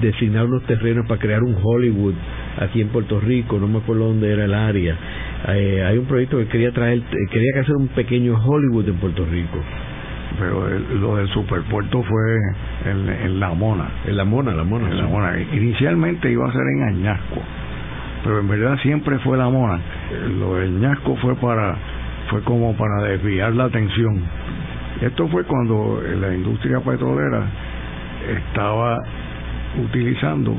[0.00, 2.14] designar unos terrenos para crear un Hollywood
[2.58, 4.96] aquí en Puerto Rico, no me acuerdo dónde era el área.
[5.46, 9.24] Eh, hay un proyecto que quería traer, quería que hacer un pequeño Hollywood en Puerto
[9.24, 9.59] Rico
[10.38, 12.38] pero lo del superpuerto fue
[12.85, 13.88] en, La Mona.
[14.07, 14.88] En La Mona, La Mona.
[14.88, 15.38] En La Mona.
[15.40, 17.42] Inicialmente iba a ser en Añasco,
[18.22, 19.81] pero en verdad siempre fue La Mona.
[20.38, 21.77] Lo del Añasco fue para
[22.31, 24.22] fue como para desviar la atención.
[25.01, 27.44] Esto fue cuando la industria petrolera
[28.29, 28.98] estaba
[29.83, 30.55] utilizando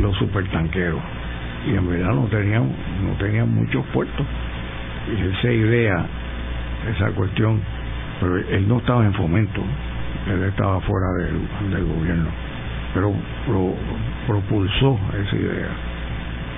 [0.00, 1.00] los supertanqueros
[1.66, 2.70] y en verdad no tenían
[3.04, 4.26] no tenían muchos puertos
[5.08, 6.06] y esa idea
[6.94, 7.60] esa cuestión
[8.20, 9.60] pero él no estaba en fomento,
[10.30, 12.30] él estaba fuera del, del gobierno,
[12.94, 13.12] pero
[14.26, 15.68] propulsó esa idea.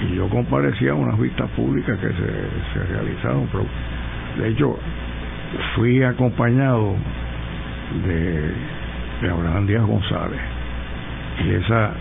[0.09, 3.65] Y yo comparecía a unas vistas públicas que se, se realizaron, pero
[4.39, 4.79] de hecho
[5.75, 6.95] fui acompañado
[8.07, 10.41] de Abraham Díaz González.
[11.47, 11.93] Y esa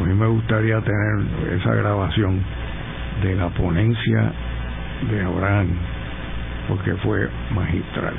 [0.00, 2.40] a mí me gustaría tener esa grabación
[3.22, 4.32] de la ponencia
[5.10, 5.68] de Abraham
[6.68, 8.14] porque fue magistral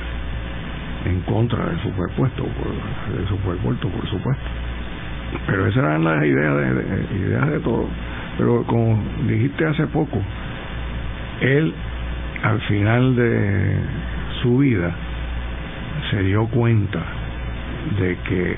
[1.05, 4.43] en contra del superpuesto, por, del superpuesto, por supuesto.
[5.47, 7.87] Pero esas eran las ideas de, ideas de todo.
[8.37, 10.21] Pero como dijiste hace poco,
[11.41, 11.73] él
[12.43, 13.75] al final de
[14.43, 14.91] su vida
[16.11, 16.99] se dio cuenta
[17.99, 18.55] de que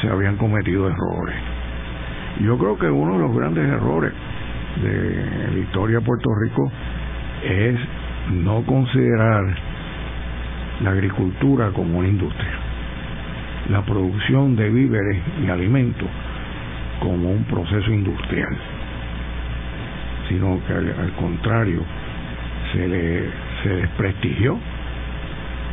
[0.00, 1.53] se habían cometido errores.
[2.40, 4.12] Yo creo que uno de los grandes errores
[4.82, 6.70] de la historia de Puerto Rico
[7.44, 7.78] es
[8.32, 9.44] no considerar
[10.82, 12.52] la agricultura como una industria,
[13.70, 16.08] la producción de víveres y alimentos
[17.00, 18.56] como un proceso industrial,
[20.28, 21.82] sino que al, contrario
[22.72, 23.30] se le
[23.62, 24.58] se desprestigió,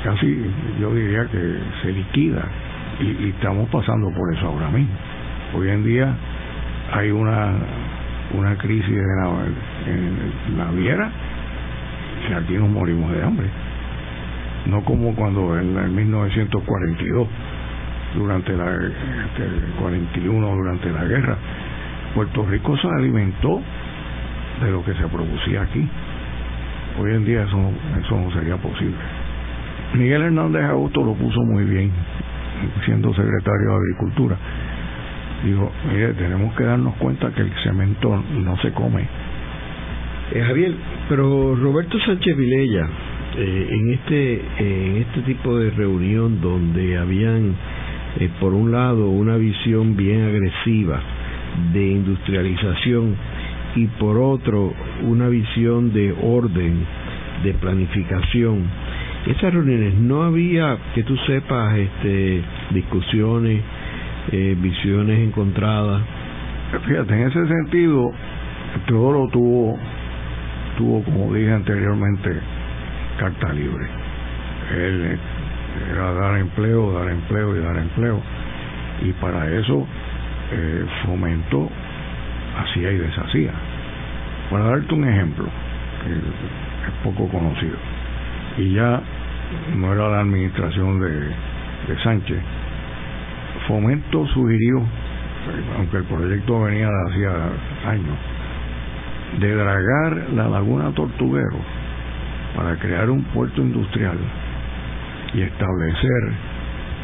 [0.04, 0.46] casi
[0.80, 2.44] yo diría que se liquida
[3.00, 4.94] y, estamos pasando por eso ahora mismo.
[5.56, 6.16] Hoy en día
[6.92, 7.54] hay una
[8.34, 9.30] una crisis en la,
[9.88, 11.02] en la
[12.30, 13.48] y aquí nos morimos de hambre
[14.66, 17.28] no como cuando en el 1942,
[18.16, 18.66] durante la
[19.80, 21.38] 41 este, durante la guerra,
[22.14, 23.62] Puerto Rico se alimentó
[24.62, 25.88] de lo que se producía aquí.
[27.00, 27.58] Hoy en día eso,
[28.04, 28.98] eso no sería posible.
[29.94, 31.92] Miguel Hernández Augusto lo puso muy bien,
[32.86, 34.36] siendo secretario de Agricultura.
[35.44, 39.08] Dijo, mire, tenemos que darnos cuenta que el cemento no se come.
[40.34, 40.74] Eh, Javier,
[41.10, 42.88] pero Roberto Sánchez Vilella,
[43.38, 47.56] eh, en este en este tipo de reunión donde habían
[48.20, 51.00] eh, por un lado una visión bien agresiva
[51.72, 53.16] de industrialización
[53.78, 54.74] y por otro
[55.04, 56.86] una visión de orden
[57.44, 58.66] de planificación
[59.28, 63.62] esas reuniones no había que tú sepas este discusiones
[64.32, 66.02] eh, visiones encontradas
[66.86, 68.12] fíjate en ese sentido
[68.88, 69.78] todo lo tuvo
[70.78, 72.40] tuvo como dije anteriormente
[73.22, 73.86] carta libre.
[74.72, 75.20] Él
[75.92, 78.20] era dar empleo, dar empleo y dar empleo.
[79.02, 79.86] Y para eso
[80.52, 81.70] eh, fomentó,
[82.58, 83.52] hacía y deshacía.
[84.50, 85.46] Para darte un ejemplo,
[86.04, 87.78] que es poco conocido,
[88.58, 89.02] y ya
[89.76, 92.38] no era la administración de, de Sánchez,
[93.68, 94.82] Fomento sugirió,
[95.78, 97.32] aunque el proyecto venía de hacía
[97.90, 98.18] años,
[99.40, 101.58] de dragar la laguna Tortuguero
[102.56, 104.18] para crear un puerto industrial
[105.34, 106.34] y establecer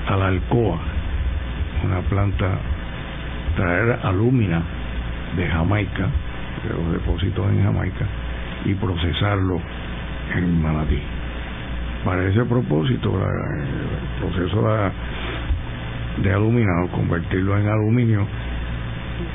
[0.07, 0.79] a la Alcoa
[1.83, 2.57] una planta,
[3.55, 4.61] traer alúmina
[5.35, 6.07] de Jamaica,
[6.63, 8.05] de los depósitos en Jamaica,
[8.65, 9.61] y procesarlo
[10.35, 10.99] en Manatí.
[12.03, 14.91] Para ese propósito, el proceso de,
[16.21, 18.25] de aluminado, convertirlo en aluminio,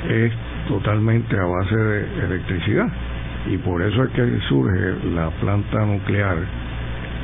[0.09, 0.31] es
[0.67, 2.87] totalmente a base de electricidad.
[3.49, 6.37] Y por eso es que surge la planta nuclear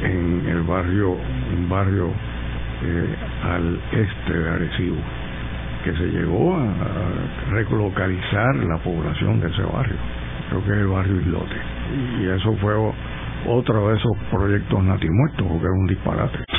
[0.03, 2.07] en el barrio un barrio
[2.83, 4.97] eh, al este de Arecibo
[5.83, 9.95] que se llegó a relocalizar la población de ese barrio.
[10.49, 11.55] Creo que es el barrio Islote.
[12.19, 12.73] Y eso fue
[13.47, 16.58] otro de esos proyectos natimuertos porque era un disparate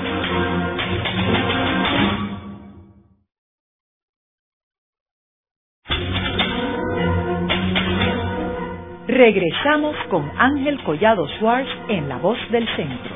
[9.11, 13.11] Regresamos con Ángel Collado Schwartz en La Voz del Centro.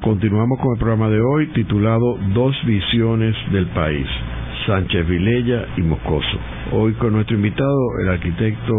[0.00, 4.06] Continuamos con el programa de hoy titulado Dos visiones del país,
[4.64, 6.38] Sánchez Vilella y Moscoso.
[6.70, 8.72] Hoy con nuestro invitado, el arquitecto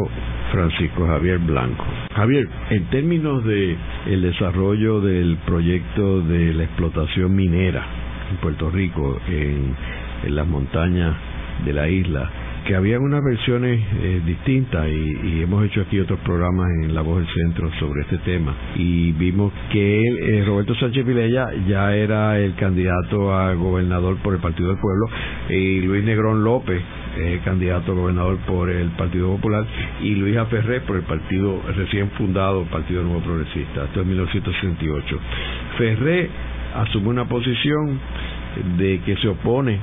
[0.53, 1.83] Francisco Javier Blanco.
[2.15, 7.83] Javier, en términos de el desarrollo del proyecto de la explotación minera
[8.31, 9.75] en Puerto Rico, en,
[10.23, 11.17] en las montañas
[11.65, 12.31] de la isla,
[12.67, 17.19] que había unas versiones eh, distintas y, hemos hecho aquí otros programas en La Voz
[17.19, 18.53] del Centro sobre este tema.
[18.75, 24.41] Y vimos que eh, Roberto Sánchez Vilella ya era el candidato a gobernador por el
[24.41, 25.07] Partido del Pueblo
[25.49, 26.81] y Luis Negrón López
[27.17, 29.65] eh, candidato a gobernador por el Partido Popular
[30.01, 35.19] y Luis Ferré por el partido recién fundado Partido Nuevo Progresista, esto en 1968.
[35.77, 36.29] Ferré
[36.75, 37.97] asume una posición
[38.77, 39.79] de que se opone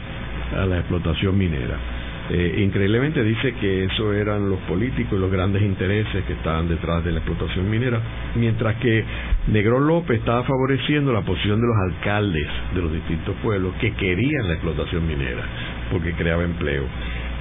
[0.54, 1.93] a la explotación minera
[2.30, 7.04] eh, increíblemente dice que eso eran los políticos y los grandes intereses que estaban detrás
[7.04, 8.00] de la explotación minera,
[8.34, 9.04] mientras que
[9.48, 14.48] Negrón López estaba favoreciendo la posición de los alcaldes de los distintos pueblos que querían
[14.48, 15.42] la explotación minera
[15.90, 16.84] porque creaba empleo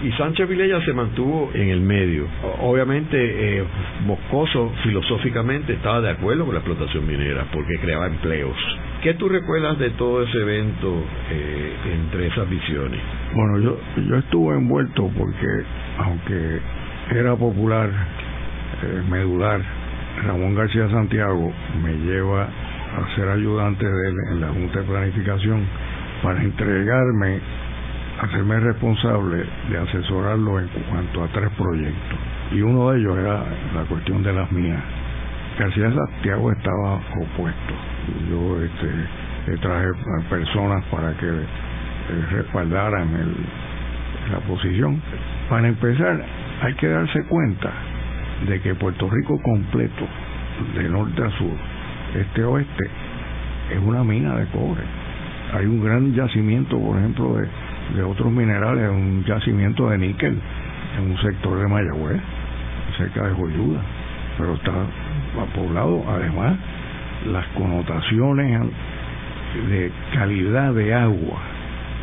[0.04, 2.28] y Sánchez Vilella se mantuvo en el medio.
[2.60, 3.17] Obviamente,
[3.60, 3.63] eh,
[4.06, 8.58] Moscoso filosóficamente estaba de acuerdo con la explotación minera porque creaba empleos.
[9.04, 13.02] ¿Qué tú recuerdas de todo ese evento eh, entre esas visiones?
[13.36, 15.63] Bueno, yo, yo estuve envuelto porque,
[15.98, 16.60] aunque
[17.12, 19.60] era popular, eh, medular,
[20.26, 21.52] Ramón García Santiago
[21.84, 25.66] me lleva a ser ayudante de él en la Junta de Planificación
[26.24, 27.42] para entregarme
[28.22, 32.20] hacerme responsable de asesorarlo en cuanto a tres proyectos.
[32.54, 33.44] Y uno de ellos era
[33.76, 34.82] la cuestión de las minas.
[35.60, 37.92] García Santiago estaba opuesto.
[38.30, 39.88] Yo este, traje
[40.30, 43.36] personas para que eh, respaldaran el,
[44.32, 45.02] la posición.
[45.50, 46.24] Para empezar,
[46.62, 47.72] hay que darse cuenta
[48.48, 50.08] de que Puerto Rico completo,
[50.76, 51.54] de norte a sur,
[52.16, 52.89] este oeste,
[53.72, 54.84] es una mina de cobre.
[55.54, 57.48] Hay un gran yacimiento, por ejemplo, de
[57.96, 60.39] de otros minerales, un yacimiento de níquel
[60.98, 62.22] en un sector de Mayagüez,
[62.98, 63.82] cerca de Joyuda,
[64.38, 64.72] pero está
[65.54, 66.04] poblado.
[66.08, 66.58] Además,
[67.28, 68.62] las connotaciones
[69.69, 71.39] de calidad de agua,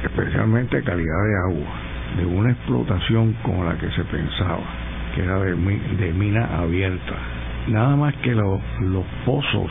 [0.04, 1.70] especialmente calidad de agua,
[2.18, 4.62] de una explotación como la que se pensaba,
[5.14, 7.14] que era de, mina abierta.
[7.68, 8.60] Nada más que los
[9.24, 9.70] pozos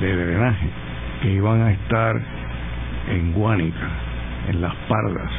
[0.00, 0.68] de drenaje
[1.22, 2.20] que iban a estar
[3.10, 3.88] en Guánica,
[4.48, 5.30] en Las Pardas,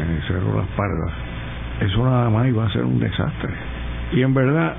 [0.00, 1.12] en el Cerro Las Pardas,
[1.80, 3.52] eso nada más iba a ser un desastre.
[4.12, 4.74] Y en verdad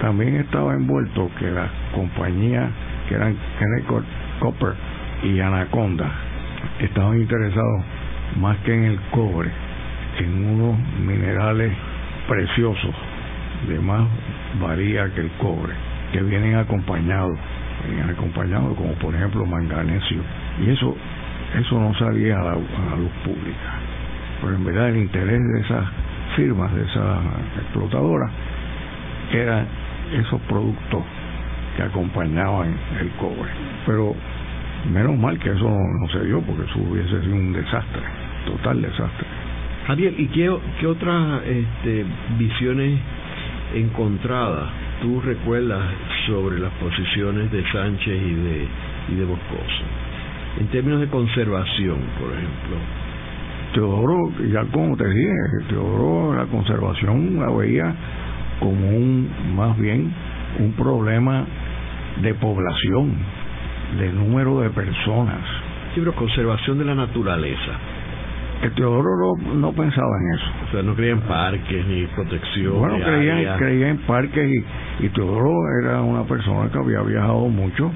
[0.00, 2.68] también estaba envuelto que las compañías
[3.08, 4.04] que eran Kenneth
[4.40, 4.74] Copper
[5.22, 6.10] y Anaconda
[6.80, 7.82] estaban interesados
[8.36, 9.50] más que en el cobre,
[10.18, 11.72] en unos minerales
[12.28, 12.94] preciosos
[13.68, 14.06] de más
[14.60, 15.72] valía que el cobre,
[16.12, 17.38] que vienen acompañados,
[17.86, 20.22] vienen acompañados como por ejemplo manganesio.
[20.64, 20.96] Y eso
[21.58, 23.78] eso no salía a la, luz pública.
[24.40, 25.84] Pero en verdad el interés de esas
[26.34, 27.18] firmas, de esas
[27.62, 28.30] explotadoras,
[29.32, 29.66] eran
[30.12, 31.02] esos productos
[31.76, 33.50] que acompañaban el cobre.
[33.86, 34.14] Pero
[34.92, 38.02] Menos mal que eso no, se dio, porque eso hubiese sido un desastre,
[38.44, 39.26] total desastre.
[39.86, 42.04] Javier, ¿y qué, qué otras este,
[42.38, 43.00] visiones
[43.74, 44.68] encontradas
[45.00, 45.80] tú recuerdas
[46.26, 48.66] sobre las posiciones de Sánchez y de,
[49.12, 49.84] y de Boscoso?
[50.60, 52.76] En términos de conservación, por ejemplo.
[53.72, 55.32] Teodoro, ya como te dije,
[55.68, 57.94] Teodoro la conservación la veía
[58.60, 60.12] como un, más bien,
[60.60, 61.44] un problema
[62.22, 63.12] de población,
[63.98, 65.40] de número de personas.
[65.94, 67.72] Sí, pero conservación de la naturaleza.
[68.62, 70.46] El Teodoro no, no, pensaba en eso.
[70.66, 72.78] O sea, no creía en parques ni protección.
[72.78, 75.52] Bueno, creía, creía, en parques y, y, Teodoro
[75.82, 77.90] era una persona que había viajado mucho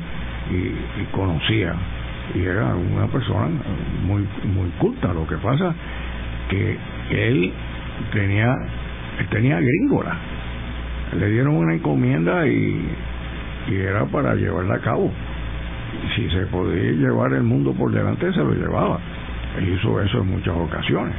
[0.50, 1.74] y, y, conocía.
[2.34, 3.48] Y era una persona
[4.04, 5.12] muy muy culta.
[5.14, 5.74] Lo que pasa
[6.50, 6.76] que
[7.10, 7.52] él
[8.12, 8.54] tenía
[9.20, 10.16] él tenía gringola.
[11.18, 12.88] Le dieron una encomienda y
[13.68, 15.10] y era para llevarla a cabo.
[16.14, 18.98] Si se podía llevar el mundo por delante, se lo llevaba.
[19.58, 21.14] Él hizo eso en muchas ocasiones.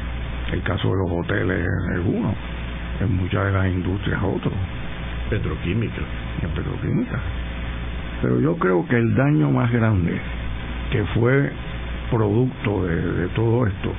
[0.51, 2.33] El caso de los hoteles es uno,
[3.01, 4.51] en muchas de las industrias otro.
[5.29, 6.01] Petroquímica.
[6.41, 7.19] En petroquímica.
[8.21, 10.19] Pero yo creo que el daño más grande
[10.91, 11.51] que fue
[12.09, 13.93] producto de, de todo esto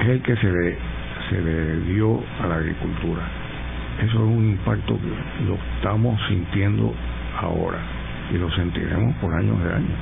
[0.00, 0.76] es el que se le,
[1.30, 3.22] se le dio a la agricultura.
[3.98, 6.94] Eso es un impacto que lo estamos sintiendo
[7.38, 7.78] ahora
[8.32, 9.98] y lo sentiremos por años de años.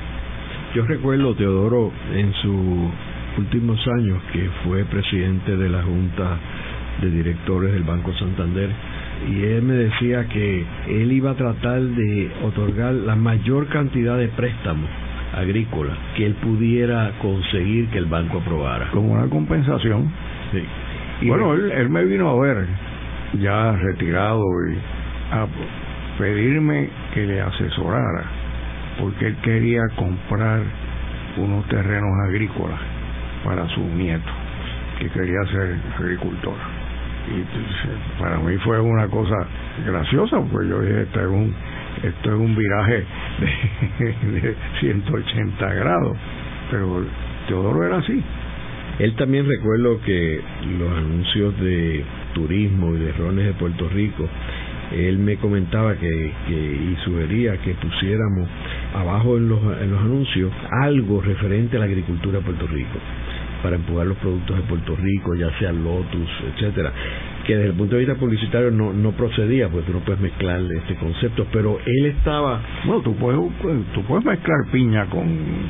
[0.75, 2.89] Yo recuerdo, Teodoro, en sus
[3.37, 6.37] últimos años, que fue presidente de la Junta
[7.01, 8.69] de Directores del Banco Santander,
[9.29, 14.27] y él me decía que él iba a tratar de otorgar la mayor cantidad de
[14.29, 14.89] préstamos
[15.35, 18.89] agrícolas que él pudiera conseguir que el banco aprobara.
[18.91, 20.11] Como una compensación.
[20.51, 20.63] Sí.
[21.21, 22.65] Y bueno, él, él, me vino a ver
[23.39, 24.77] ya retirado y
[25.31, 25.47] a
[26.17, 28.23] pedirme que le asesorara
[28.99, 30.61] porque él quería comprar
[31.37, 32.79] unos terrenos agrícolas
[33.43, 34.31] para su nieto
[34.99, 36.55] que quería ser agricultor.
[37.27, 39.35] Y para mí fue una cosa
[39.85, 41.53] graciosa porque yo dije esto es un
[42.03, 43.03] esto es un viraje
[43.99, 46.17] de, de 180 grados
[46.71, 47.05] pero
[47.47, 48.21] Teodoro era así.
[48.99, 50.41] Él también recuerdo que
[50.79, 52.03] los anuncios de
[52.33, 54.27] turismo y de rones de Puerto Rico
[54.91, 58.47] él me comentaba que, que, y sugería que pusiéramos
[58.95, 62.99] abajo en los, en los anuncios algo referente a la agricultura de Puerto Rico
[63.61, 66.93] para empujar los productos de Puerto Rico, ya sea Lotus, etcétera
[67.47, 70.61] que desde el punto de vista publicitario no, no procedía, pues tú no puedes mezclar
[70.61, 72.61] este concepto, pero él estaba...
[72.85, 73.39] Bueno, tú puedes,
[73.93, 75.25] tú puedes mezclar piña con,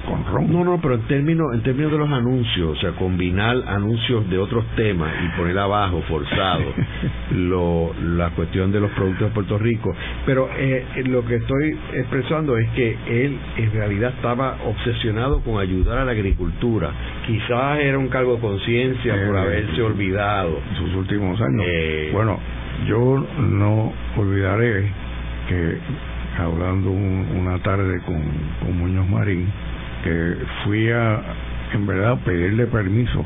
[0.08, 0.52] con ron.
[0.52, 4.40] No, no, pero en términos, en términos de los anuncios, o sea, combinar anuncios de
[4.40, 6.64] otros temas y poner abajo, forzado,
[7.36, 9.94] lo, la cuestión de los productos de Puerto Rico.
[10.26, 16.00] Pero eh, lo que estoy expresando es que él en realidad estaba obsesionado con ayudar
[16.00, 16.92] a la agricultura.
[17.28, 20.60] Quizás era un cargo de conciencia por eh, haberse olvidado.
[20.80, 22.40] Sus últimos años eh, bueno,
[22.88, 24.90] yo no olvidaré
[25.50, 25.78] que
[26.40, 29.48] hablando una tarde con, Muñoz Marín,
[30.04, 31.22] que fui a,
[31.74, 33.26] en verdad, pedirle permiso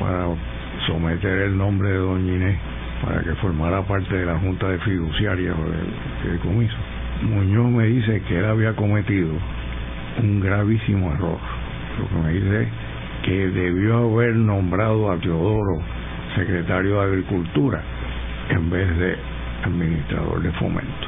[0.00, 0.26] para
[0.86, 2.58] someter el nombre de Doña Inés
[3.04, 5.54] para que formara parte de la Junta de Fiduciarias
[6.24, 6.76] del comiso.
[7.22, 9.32] Muñoz me dice que él había cometido
[10.22, 11.38] un gravísimo error.
[11.98, 12.68] Lo que me dice
[13.24, 15.82] que debió haber nombrado a Teodoro
[16.34, 17.82] secretario de Agricultura
[18.48, 19.16] en vez de
[19.64, 21.06] administrador de fomento.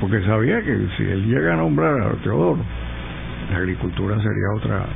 [0.00, 2.64] Porque sabía que si él llega a nombrar a Teodoro,
[3.50, 4.86] la agricultura sería otra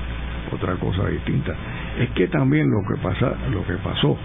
[0.53, 1.55] otra cosa distinta.
[1.99, 4.17] Es que también lo que pasa, lo que pasó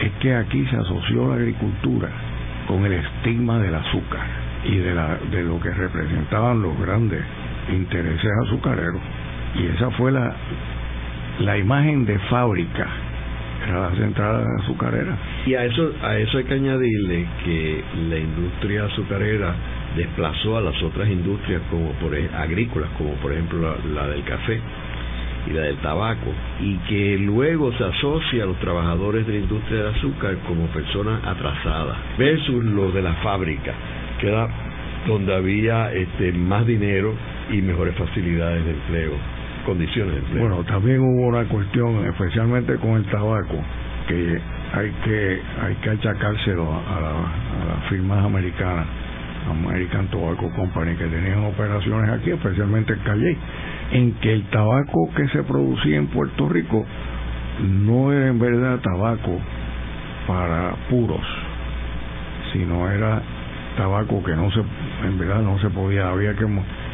[0.00, 2.08] es que aquí se asoció la agricultura
[2.66, 4.26] con el estigma del azúcar
[4.64, 7.22] y de la de lo que representaban los grandes
[7.72, 9.00] intereses azucareros
[9.54, 10.34] y esa fue la
[11.40, 12.86] la imagen de fábrica
[13.68, 15.16] la central azucarera.
[15.46, 19.54] Y a eso, a eso hay que añadirle que la industria azucarera
[19.96, 24.60] desplazó a las otras industrias como por agrícolas, como por ejemplo la, del café
[25.48, 29.84] y la del tabaco, y que luego se asocia a los trabajadores de la industria
[29.84, 33.72] del azúcar como personas atrasadas, versus los de la fábrica,
[34.20, 34.48] que era
[35.06, 37.14] donde había este, más dinero
[37.50, 40.40] y mejores facilidades de empleo condiciones de.
[40.40, 43.56] Bueno, también hubo una cuestión, especialmente con el tabaco,
[44.08, 44.40] que
[44.72, 48.86] hay que hay que achacárselo a, la, a las firmas americanas,
[49.50, 53.36] American Tobacco Company, que tenían operaciones aquí, especialmente en Calle,
[53.92, 56.84] en que el tabaco que se producía en Puerto Rico
[57.62, 59.38] no era en verdad tabaco
[60.26, 61.26] para puros,
[62.52, 63.22] sino era
[63.76, 66.46] tabaco que no se, en verdad no se podía, había que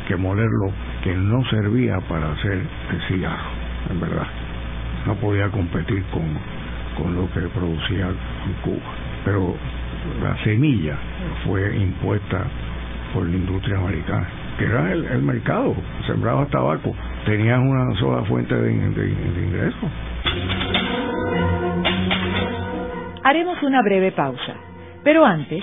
[0.06, 0.70] que molerlo
[1.02, 3.50] que no servía para hacer el cigarro,
[3.90, 4.26] en verdad.
[5.06, 6.22] No podía competir con,
[6.96, 8.08] con lo que producía
[8.62, 8.76] Cuba.
[9.24, 9.54] Pero
[10.22, 10.96] la semilla
[11.44, 12.44] fue impuesta
[13.12, 15.74] por la industria americana, que era el, mercado,
[16.06, 19.90] sembraba tabaco, tenían una sola fuente de, de ingresos.
[23.24, 24.54] Haremos una breve pausa,
[25.02, 25.62] pero antes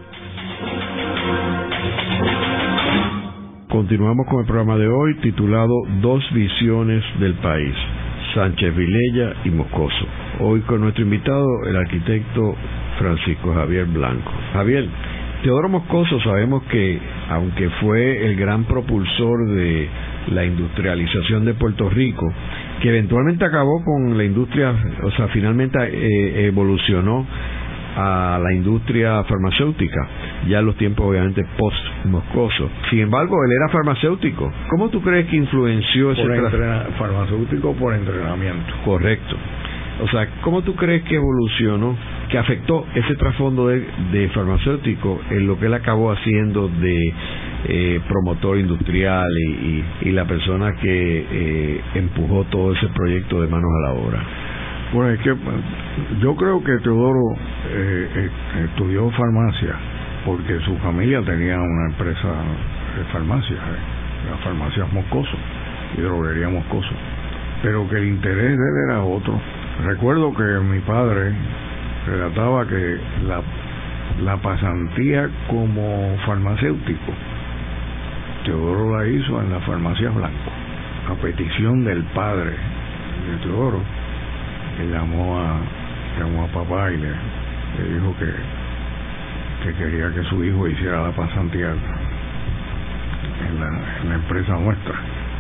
[3.71, 7.75] Continuamos con el programa de hoy titulado Dos visiones del país,
[8.35, 10.07] Sánchez Vilella y Moscoso.
[10.41, 12.55] Hoy con nuestro invitado, el arquitecto
[12.99, 14.31] Francisco Javier Blanco.
[14.53, 14.87] Javier,
[15.43, 17.01] Teodoro Moscoso sabemos que,
[17.31, 19.89] aunque fue el gran propulsor de
[20.29, 22.33] la industrialización de Puerto Rico,
[22.81, 27.27] que eventualmente acabó con la industria, o sea, finalmente eh, evolucionó
[27.97, 30.09] a la industria farmacéutica,
[30.49, 32.71] ya en los tiempos obviamente post-moscoso.
[32.91, 34.51] Sin embargo, él era farmacéutico.
[34.69, 36.25] ¿Cómo tú crees que influenció ese
[36.99, 38.73] farmacéutico por entrenamiento?
[38.85, 39.37] Correcto.
[40.03, 41.97] O sea, ¿cómo tú crees que evolucionó,
[42.29, 47.15] que afectó ese trasfondo de, farmacéutico en lo que él acabó haciendo de
[47.69, 49.29] eh, promotor industrial
[50.03, 54.23] y, la persona que eh, empujó todo ese proyecto de manos a la obra?
[54.93, 55.35] Bueno, es que
[56.21, 57.37] yo creo que Teodoro
[57.71, 58.29] eh,
[58.65, 59.77] estudió farmacia
[60.27, 62.29] porque su familia tenía una empresa
[62.99, 63.57] de farmacia,
[64.29, 65.37] la farmacia Moscoso,
[65.97, 66.91] hidrolería Moscoso,
[67.63, 69.41] pero que el interés de él era otro
[69.85, 71.33] Recuerdo que mi padre
[72.07, 77.13] relataba que la, pasantía como farmacéutico,
[78.45, 80.53] Teodoro la hizo en la farmacia Blanco,
[81.11, 83.81] a petición del padre de Teodoro,
[84.77, 85.59] que llamó a,
[86.17, 87.09] llamó a papá y le,
[87.95, 88.33] dijo que,
[89.65, 91.75] que quería que su hijo hiciera la pasantía
[93.49, 93.61] en
[94.09, 94.95] la, empresa nuestra,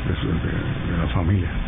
[0.08, 1.61] de, de la familia.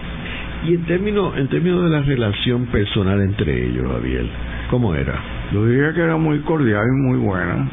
[0.64, 4.24] Y en términos, en términos de la relación personal entre ellos, Javier,
[4.70, 5.14] ¿cómo era?
[5.52, 7.68] Yo diría que era muy cordial y muy buena.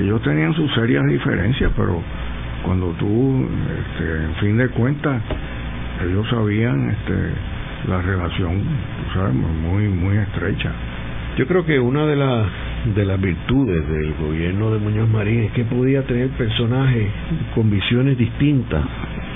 [0.00, 2.00] Ellos tenían sus serias diferencias, pero
[2.64, 3.48] cuando tú,
[3.80, 5.20] este, en fin de cuentas,
[6.06, 7.14] ellos sabían este,
[7.88, 8.62] la relación,
[9.12, 10.70] sabes, muy, muy estrecha.
[11.36, 12.46] Yo creo que una de las
[12.94, 17.08] de las virtudes del gobierno de Muñoz Marín es que podía tener personajes
[17.54, 18.82] con visiones distintas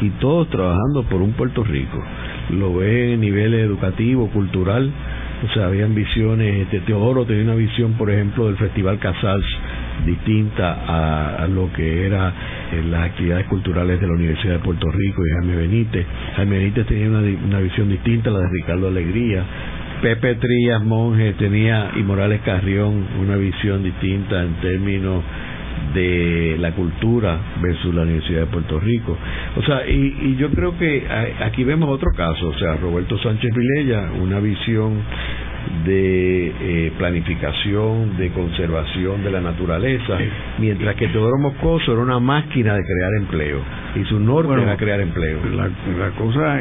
[0.00, 2.02] y todos trabajando por un Puerto Rico
[2.50, 4.90] lo ve en nivel educativo, cultural,
[5.44, 9.44] o sea, habían visiones, este, Teodoro tenía una visión, por ejemplo, del Festival Casals
[10.06, 12.32] distinta a, lo que era
[12.72, 16.06] eh, las actividades culturales de la Universidad de Puerto Rico y Jaime Benítez.
[16.36, 19.44] Jaime Benítez tenía una, una visión distinta a la de Ricardo Alegría.
[20.02, 25.22] Pepe Trías Monge tenía y Morales Carrión una visión distinta en términos
[25.94, 29.16] de la cultura versus la Universidad de Puerto Rico.
[29.56, 31.06] O sea, y, yo creo que
[31.44, 35.00] aquí vemos otro caso, o sea, Roberto Sánchez Vilella, una visión
[35.84, 40.18] de eh, planificación, de conservación de la naturaleza,
[40.58, 43.60] mientras que Teodoro Moscoso era una máquina de crear empleo
[43.96, 45.38] y su norte era crear empleo.
[45.54, 45.68] La,
[45.98, 46.58] la cosa,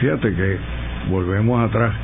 [0.00, 0.56] fíjate que
[1.10, 1.94] volvemos atrás,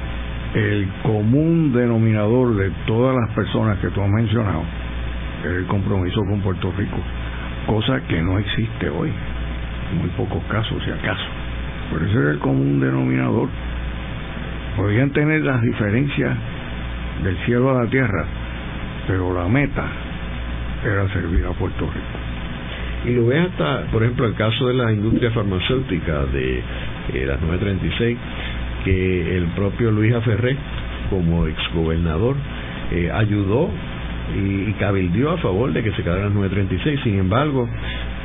[0.55, 4.84] el común denominador de todas las personas que tú has mencionado
[5.45, 6.97] el compromiso con Puerto Rico,
[7.67, 9.11] cosa que no existe hoy,
[10.01, 11.25] muy pocos casos, si acaso.
[11.91, 13.49] Por eso era el común denominador.
[14.77, 16.37] Podían tener las diferencias
[17.23, 18.25] del cielo a la tierra,
[19.07, 19.85] pero la meta
[20.85, 22.25] era servir a Puerto Rico.
[23.07, 26.59] Y lo ves hasta, por ejemplo, el caso de la industria farmacéutica de
[27.13, 28.19] eh, las 936,
[28.85, 30.57] que el propio Luis Aferré,
[31.11, 32.35] como exgobernador,
[32.93, 33.69] eh, ayudó
[34.33, 37.01] y, cabildió a favor de que se quedaran las 936.
[37.05, 37.69] Sin embargo,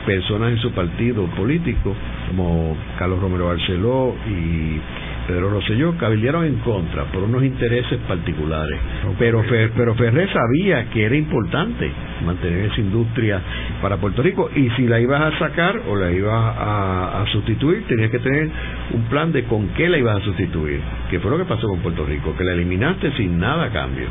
[0.05, 1.95] personas en su partido político,
[2.27, 4.79] como Carlos Romero Barceló y
[5.27, 8.79] Pedro Rosselló, cabildearon en contra por unos intereses particulares.
[9.19, 9.43] Pero,
[9.77, 11.91] pero Ferrer sabía que era importante
[12.25, 13.39] mantener esa industria
[13.81, 17.83] para Puerto Rico y si la ibas a sacar o la ibas a, a sustituir,
[17.87, 18.49] tenías que tener
[18.93, 20.79] un plan de con qué la ibas a sustituir,
[21.11, 24.07] que fue lo que pasó con Puerto Rico, que la eliminaste sin nada a cambio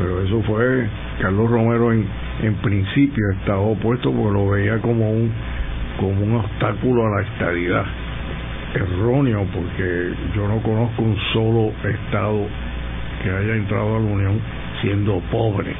[0.00, 0.88] pero eso fue
[1.20, 2.06] Carlos Romero en,
[2.42, 5.30] en principio estaba opuesto porque lo veía como un
[5.98, 7.84] como un obstáculo a la estabilidad
[8.74, 12.46] erróneo porque yo no conozco un solo estado
[13.22, 14.40] que haya entrado a la Unión
[14.80, 15.74] siendo pobre.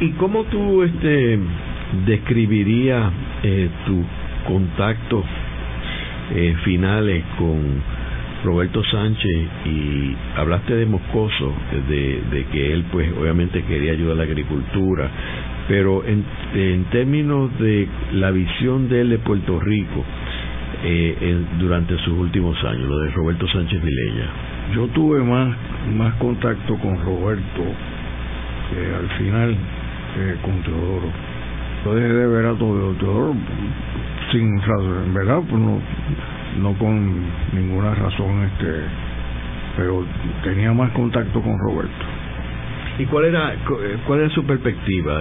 [0.00, 1.38] ¿Y cómo tú este
[2.04, 3.10] describirías
[3.42, 4.04] eh, tus
[4.46, 5.24] contactos
[6.34, 7.82] eh, finales con
[8.44, 11.52] Roberto Sánchez y hablaste de Moscoso,
[11.88, 15.08] de, que él pues obviamente quería ayudar a la agricultura,
[15.68, 16.24] pero en,
[16.90, 20.04] términos de la visión de él de Puerto Rico,
[20.84, 24.26] eh, durante sus últimos años, lo de Roberto Sánchez Vilella?
[24.74, 25.56] Yo tuve más,
[25.94, 27.62] más contacto con Roberto
[28.70, 29.56] que al final
[30.18, 31.10] eh, con Teodoro.
[31.84, 33.34] Yo dejé de ver a todo Teodoro
[34.32, 35.78] sin razón, verdad, pues no,
[36.60, 37.22] no con
[37.52, 38.82] ninguna razón, este
[39.76, 40.04] pero
[40.44, 42.04] tenía más contacto con Roberto.
[42.98, 43.54] ¿Y cuál era
[44.06, 45.18] cuál era su perspectiva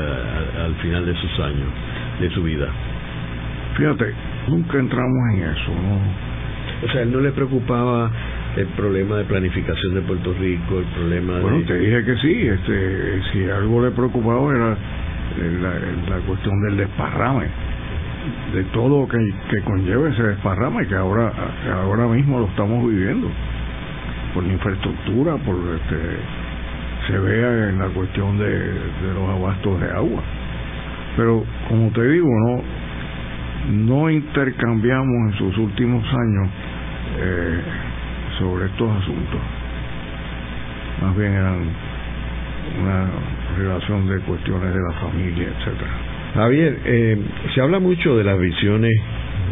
[0.65, 1.69] al final de sus años,
[2.19, 2.67] de su vida?
[3.77, 4.13] Fíjate,
[4.47, 6.87] nunca entramos en eso, ¿no?
[6.87, 8.11] O sea, él no le preocupaba
[8.57, 13.21] el problema de planificación de Puerto Rico, el problema bueno, te dije que sí, este,
[13.31, 14.77] si algo le preocupaba era
[16.09, 17.47] la, cuestión del desparrame,
[18.53, 21.31] de todo que, que conlleva ese desparrame que ahora,
[21.83, 23.27] ahora mismo lo estamos viviendo,
[24.33, 25.97] por la infraestructura, por este,
[27.07, 30.21] se vea en la cuestión de, de los abastos de agua.
[31.17, 32.61] Pero como te digo, no
[33.69, 36.49] no intercambiamos en sus últimos años
[37.19, 37.61] eh,
[38.39, 39.39] sobre estos asuntos.
[41.01, 41.69] Más bien eran
[42.81, 43.09] una
[43.57, 45.91] relación de cuestiones de la familia, etcétera.
[46.33, 47.17] Javier, eh,
[47.53, 48.93] se habla mucho de las visiones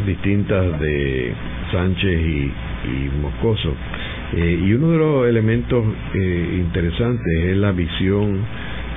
[0.05, 1.34] distintas de
[1.71, 2.51] Sánchez y,
[3.21, 3.73] Moscoso.
[4.34, 8.39] Eh, y uno de los elementos interesantes es la visión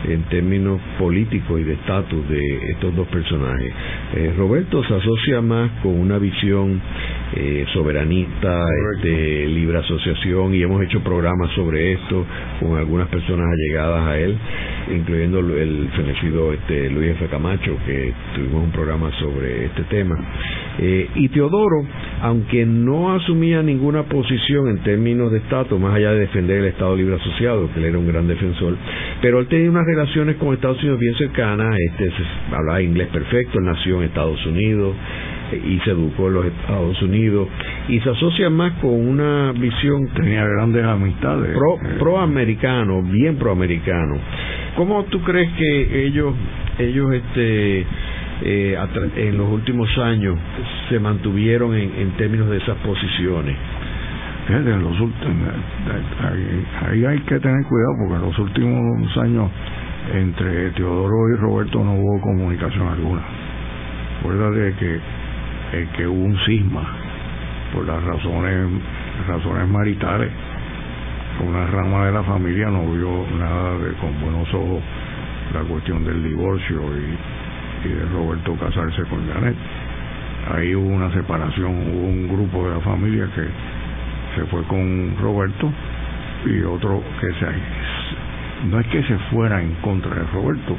[0.09, 3.73] en términos políticos y de estatus de estos dos personajes.
[4.15, 6.81] Eh, Roberto se asocia más con una visión
[7.35, 8.65] eh, soberanista,
[9.03, 12.27] de libre asociación, y hemos hecho programas sobre esto
[12.61, 14.37] con algunas personas allegadas a él,
[14.95, 17.27] incluyendo el fenecido este, Luis F.
[17.29, 20.17] Camacho, que tuvimos un programa sobre este tema.
[20.79, 21.87] Eh, y Teodoro,
[22.23, 26.97] aunque no asumía ninguna posición en términos de estatus, más allá de defender el Estado
[26.97, 28.77] Libre Asociado, que él era un gran defensor,
[29.21, 32.13] pero él tenía unas relaciones con Estados Unidos bien cercanas, este
[32.53, 34.95] hablaba inglés perfecto, él nació en Estados Unidos
[35.57, 37.49] y se educó en los Estados Unidos
[37.89, 41.97] y se asocia más con una visión tenía grandes amistades pro, eh.
[41.99, 44.17] proamericano bien proamericano
[44.77, 46.35] cómo tú crees que ellos
[46.79, 47.87] ellos este
[48.45, 48.77] eh,
[49.17, 50.37] en los últimos años
[50.89, 53.57] se mantuvieron en, en términos de esas posiciones
[54.49, 55.49] en los últimos,
[56.89, 59.51] ahí, hay que tener cuidado porque en los últimos años
[60.13, 63.23] entre Teodoro y Roberto no hubo comunicación alguna.
[64.19, 65.01] Acuérdate que,
[65.73, 66.87] eh, que hubo un cisma
[67.73, 68.69] por las razones
[69.27, 70.31] razones maritales.
[71.41, 74.83] Una rama de la familia no vio nada de con buenos ojos
[75.53, 79.57] la cuestión del divorcio y, y de Roberto casarse con Janet.
[80.55, 83.47] Ahí hubo una separación, hubo un grupo de la familia que
[84.37, 85.71] se fue con Roberto
[86.47, 87.47] y otro que se
[88.71, 90.77] no es que se fuera en contra de Roberto,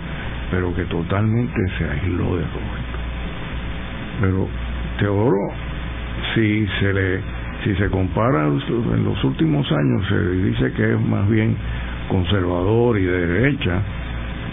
[0.52, 3.00] pero que totalmente se aisló de Roberto.
[4.22, 4.48] Pero
[5.00, 5.52] Teodoro,
[6.34, 7.22] si se le
[7.64, 11.56] si se compara en los últimos años, se dice que es más bien
[12.10, 13.82] conservador y de derecha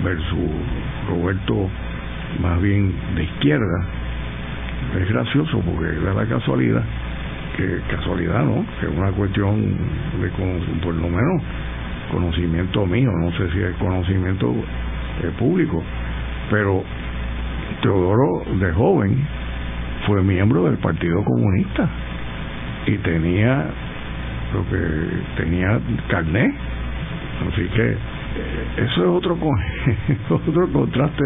[0.04, 0.50] versus
[1.08, 1.68] Roberto
[2.40, 3.84] más bien de izquierda.
[5.00, 6.84] Es gracioso porque da la casualidad
[7.56, 8.64] que casualidad, ¿no?
[8.80, 9.76] Que es una cuestión
[10.20, 10.28] de,
[10.82, 11.42] por lo menos,
[12.10, 14.52] conocimiento mío, no sé si es conocimiento
[15.22, 15.82] eh, público,
[16.50, 16.82] pero
[17.82, 19.26] Teodoro de joven
[20.06, 21.88] fue miembro del Partido Comunista
[22.86, 23.66] y tenía
[24.54, 26.52] lo que tenía carnet,
[27.52, 27.96] así que eh,
[28.76, 29.36] eso es otro
[30.30, 31.24] otro contraste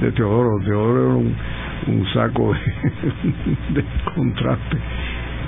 [0.00, 0.58] de, Teodoro.
[0.64, 1.34] Teodoro era un,
[1.88, 4.78] un saco de, de contraste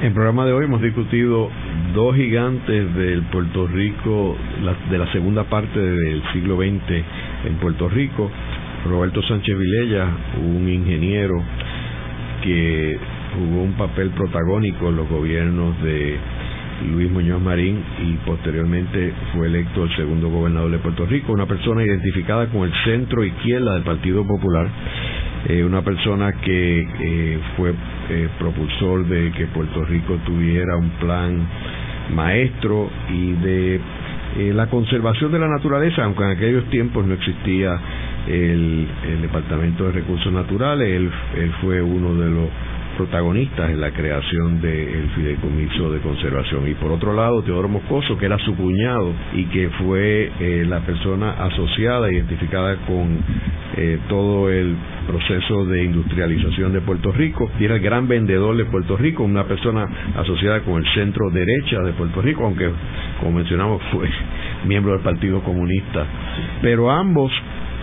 [0.00, 1.48] en el programa de hoy hemos discutido
[1.94, 4.36] dos gigantes del Puerto Rico,
[4.90, 7.04] de la segunda parte del siglo XX
[7.46, 8.30] en Puerto Rico.
[8.86, 10.08] Roberto Sánchez Vilella,
[10.44, 11.40] un ingeniero
[12.44, 12.98] que
[13.36, 16.16] jugó un papel protagónico en los gobiernos de
[16.92, 21.82] Luis Muñoz Marín y posteriormente fue electo el segundo gobernador de Puerto Rico, una persona
[21.82, 24.68] identificada con el centro izquierda del Partido Popular
[25.46, 27.74] eh, una persona que eh, fue
[28.08, 31.46] eh, propulsor de que Puerto Rico tuviera un plan
[32.14, 33.80] maestro y de
[34.36, 37.78] eh, la conservación de la naturaleza, aunque en aquellos tiempos no existía
[38.28, 38.88] el,
[39.22, 42.48] Departamento de Recursos Naturales, él fue uno de los
[42.96, 46.68] protagonistas en la creación del fideicomiso de conservación.
[46.68, 50.80] Y por otro lado, Teodoro Moscoso, que era su cuñado y que fue eh, la
[50.80, 53.18] persona asociada, identificada con
[53.76, 58.64] eh, todo el proceso de industrialización de Puerto Rico, y era el gran vendedor de
[58.66, 62.70] Puerto Rico, una persona asociada con el centro derecha de Puerto Rico, aunque,
[63.18, 64.08] como mencionamos, fue
[64.66, 66.06] miembro del Partido Comunista.
[66.62, 67.32] Pero ambos,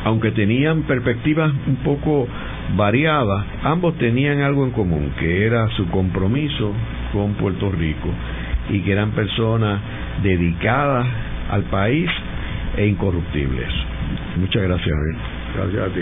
[0.04, 2.28] aunque tenían perspectivas un poco
[2.76, 6.74] variadas, ambos tenían algo en común, que era su compromiso
[7.12, 8.10] con Puerto Rico
[8.70, 9.80] y que eran personas
[10.24, 11.06] dedicadas
[11.50, 12.10] al país
[12.78, 13.70] e incorruptibles.
[14.38, 14.98] Muchas gracias.
[15.56, 16.02] Gracias a ti.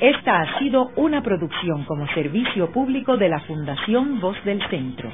[0.00, 5.10] Esta ha sido una producción como servicio público de la Fundación Voz del Centro.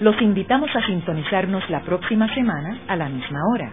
[0.00, 3.72] Los invitamos a sintonizarnos la próxima semana a la misma hora.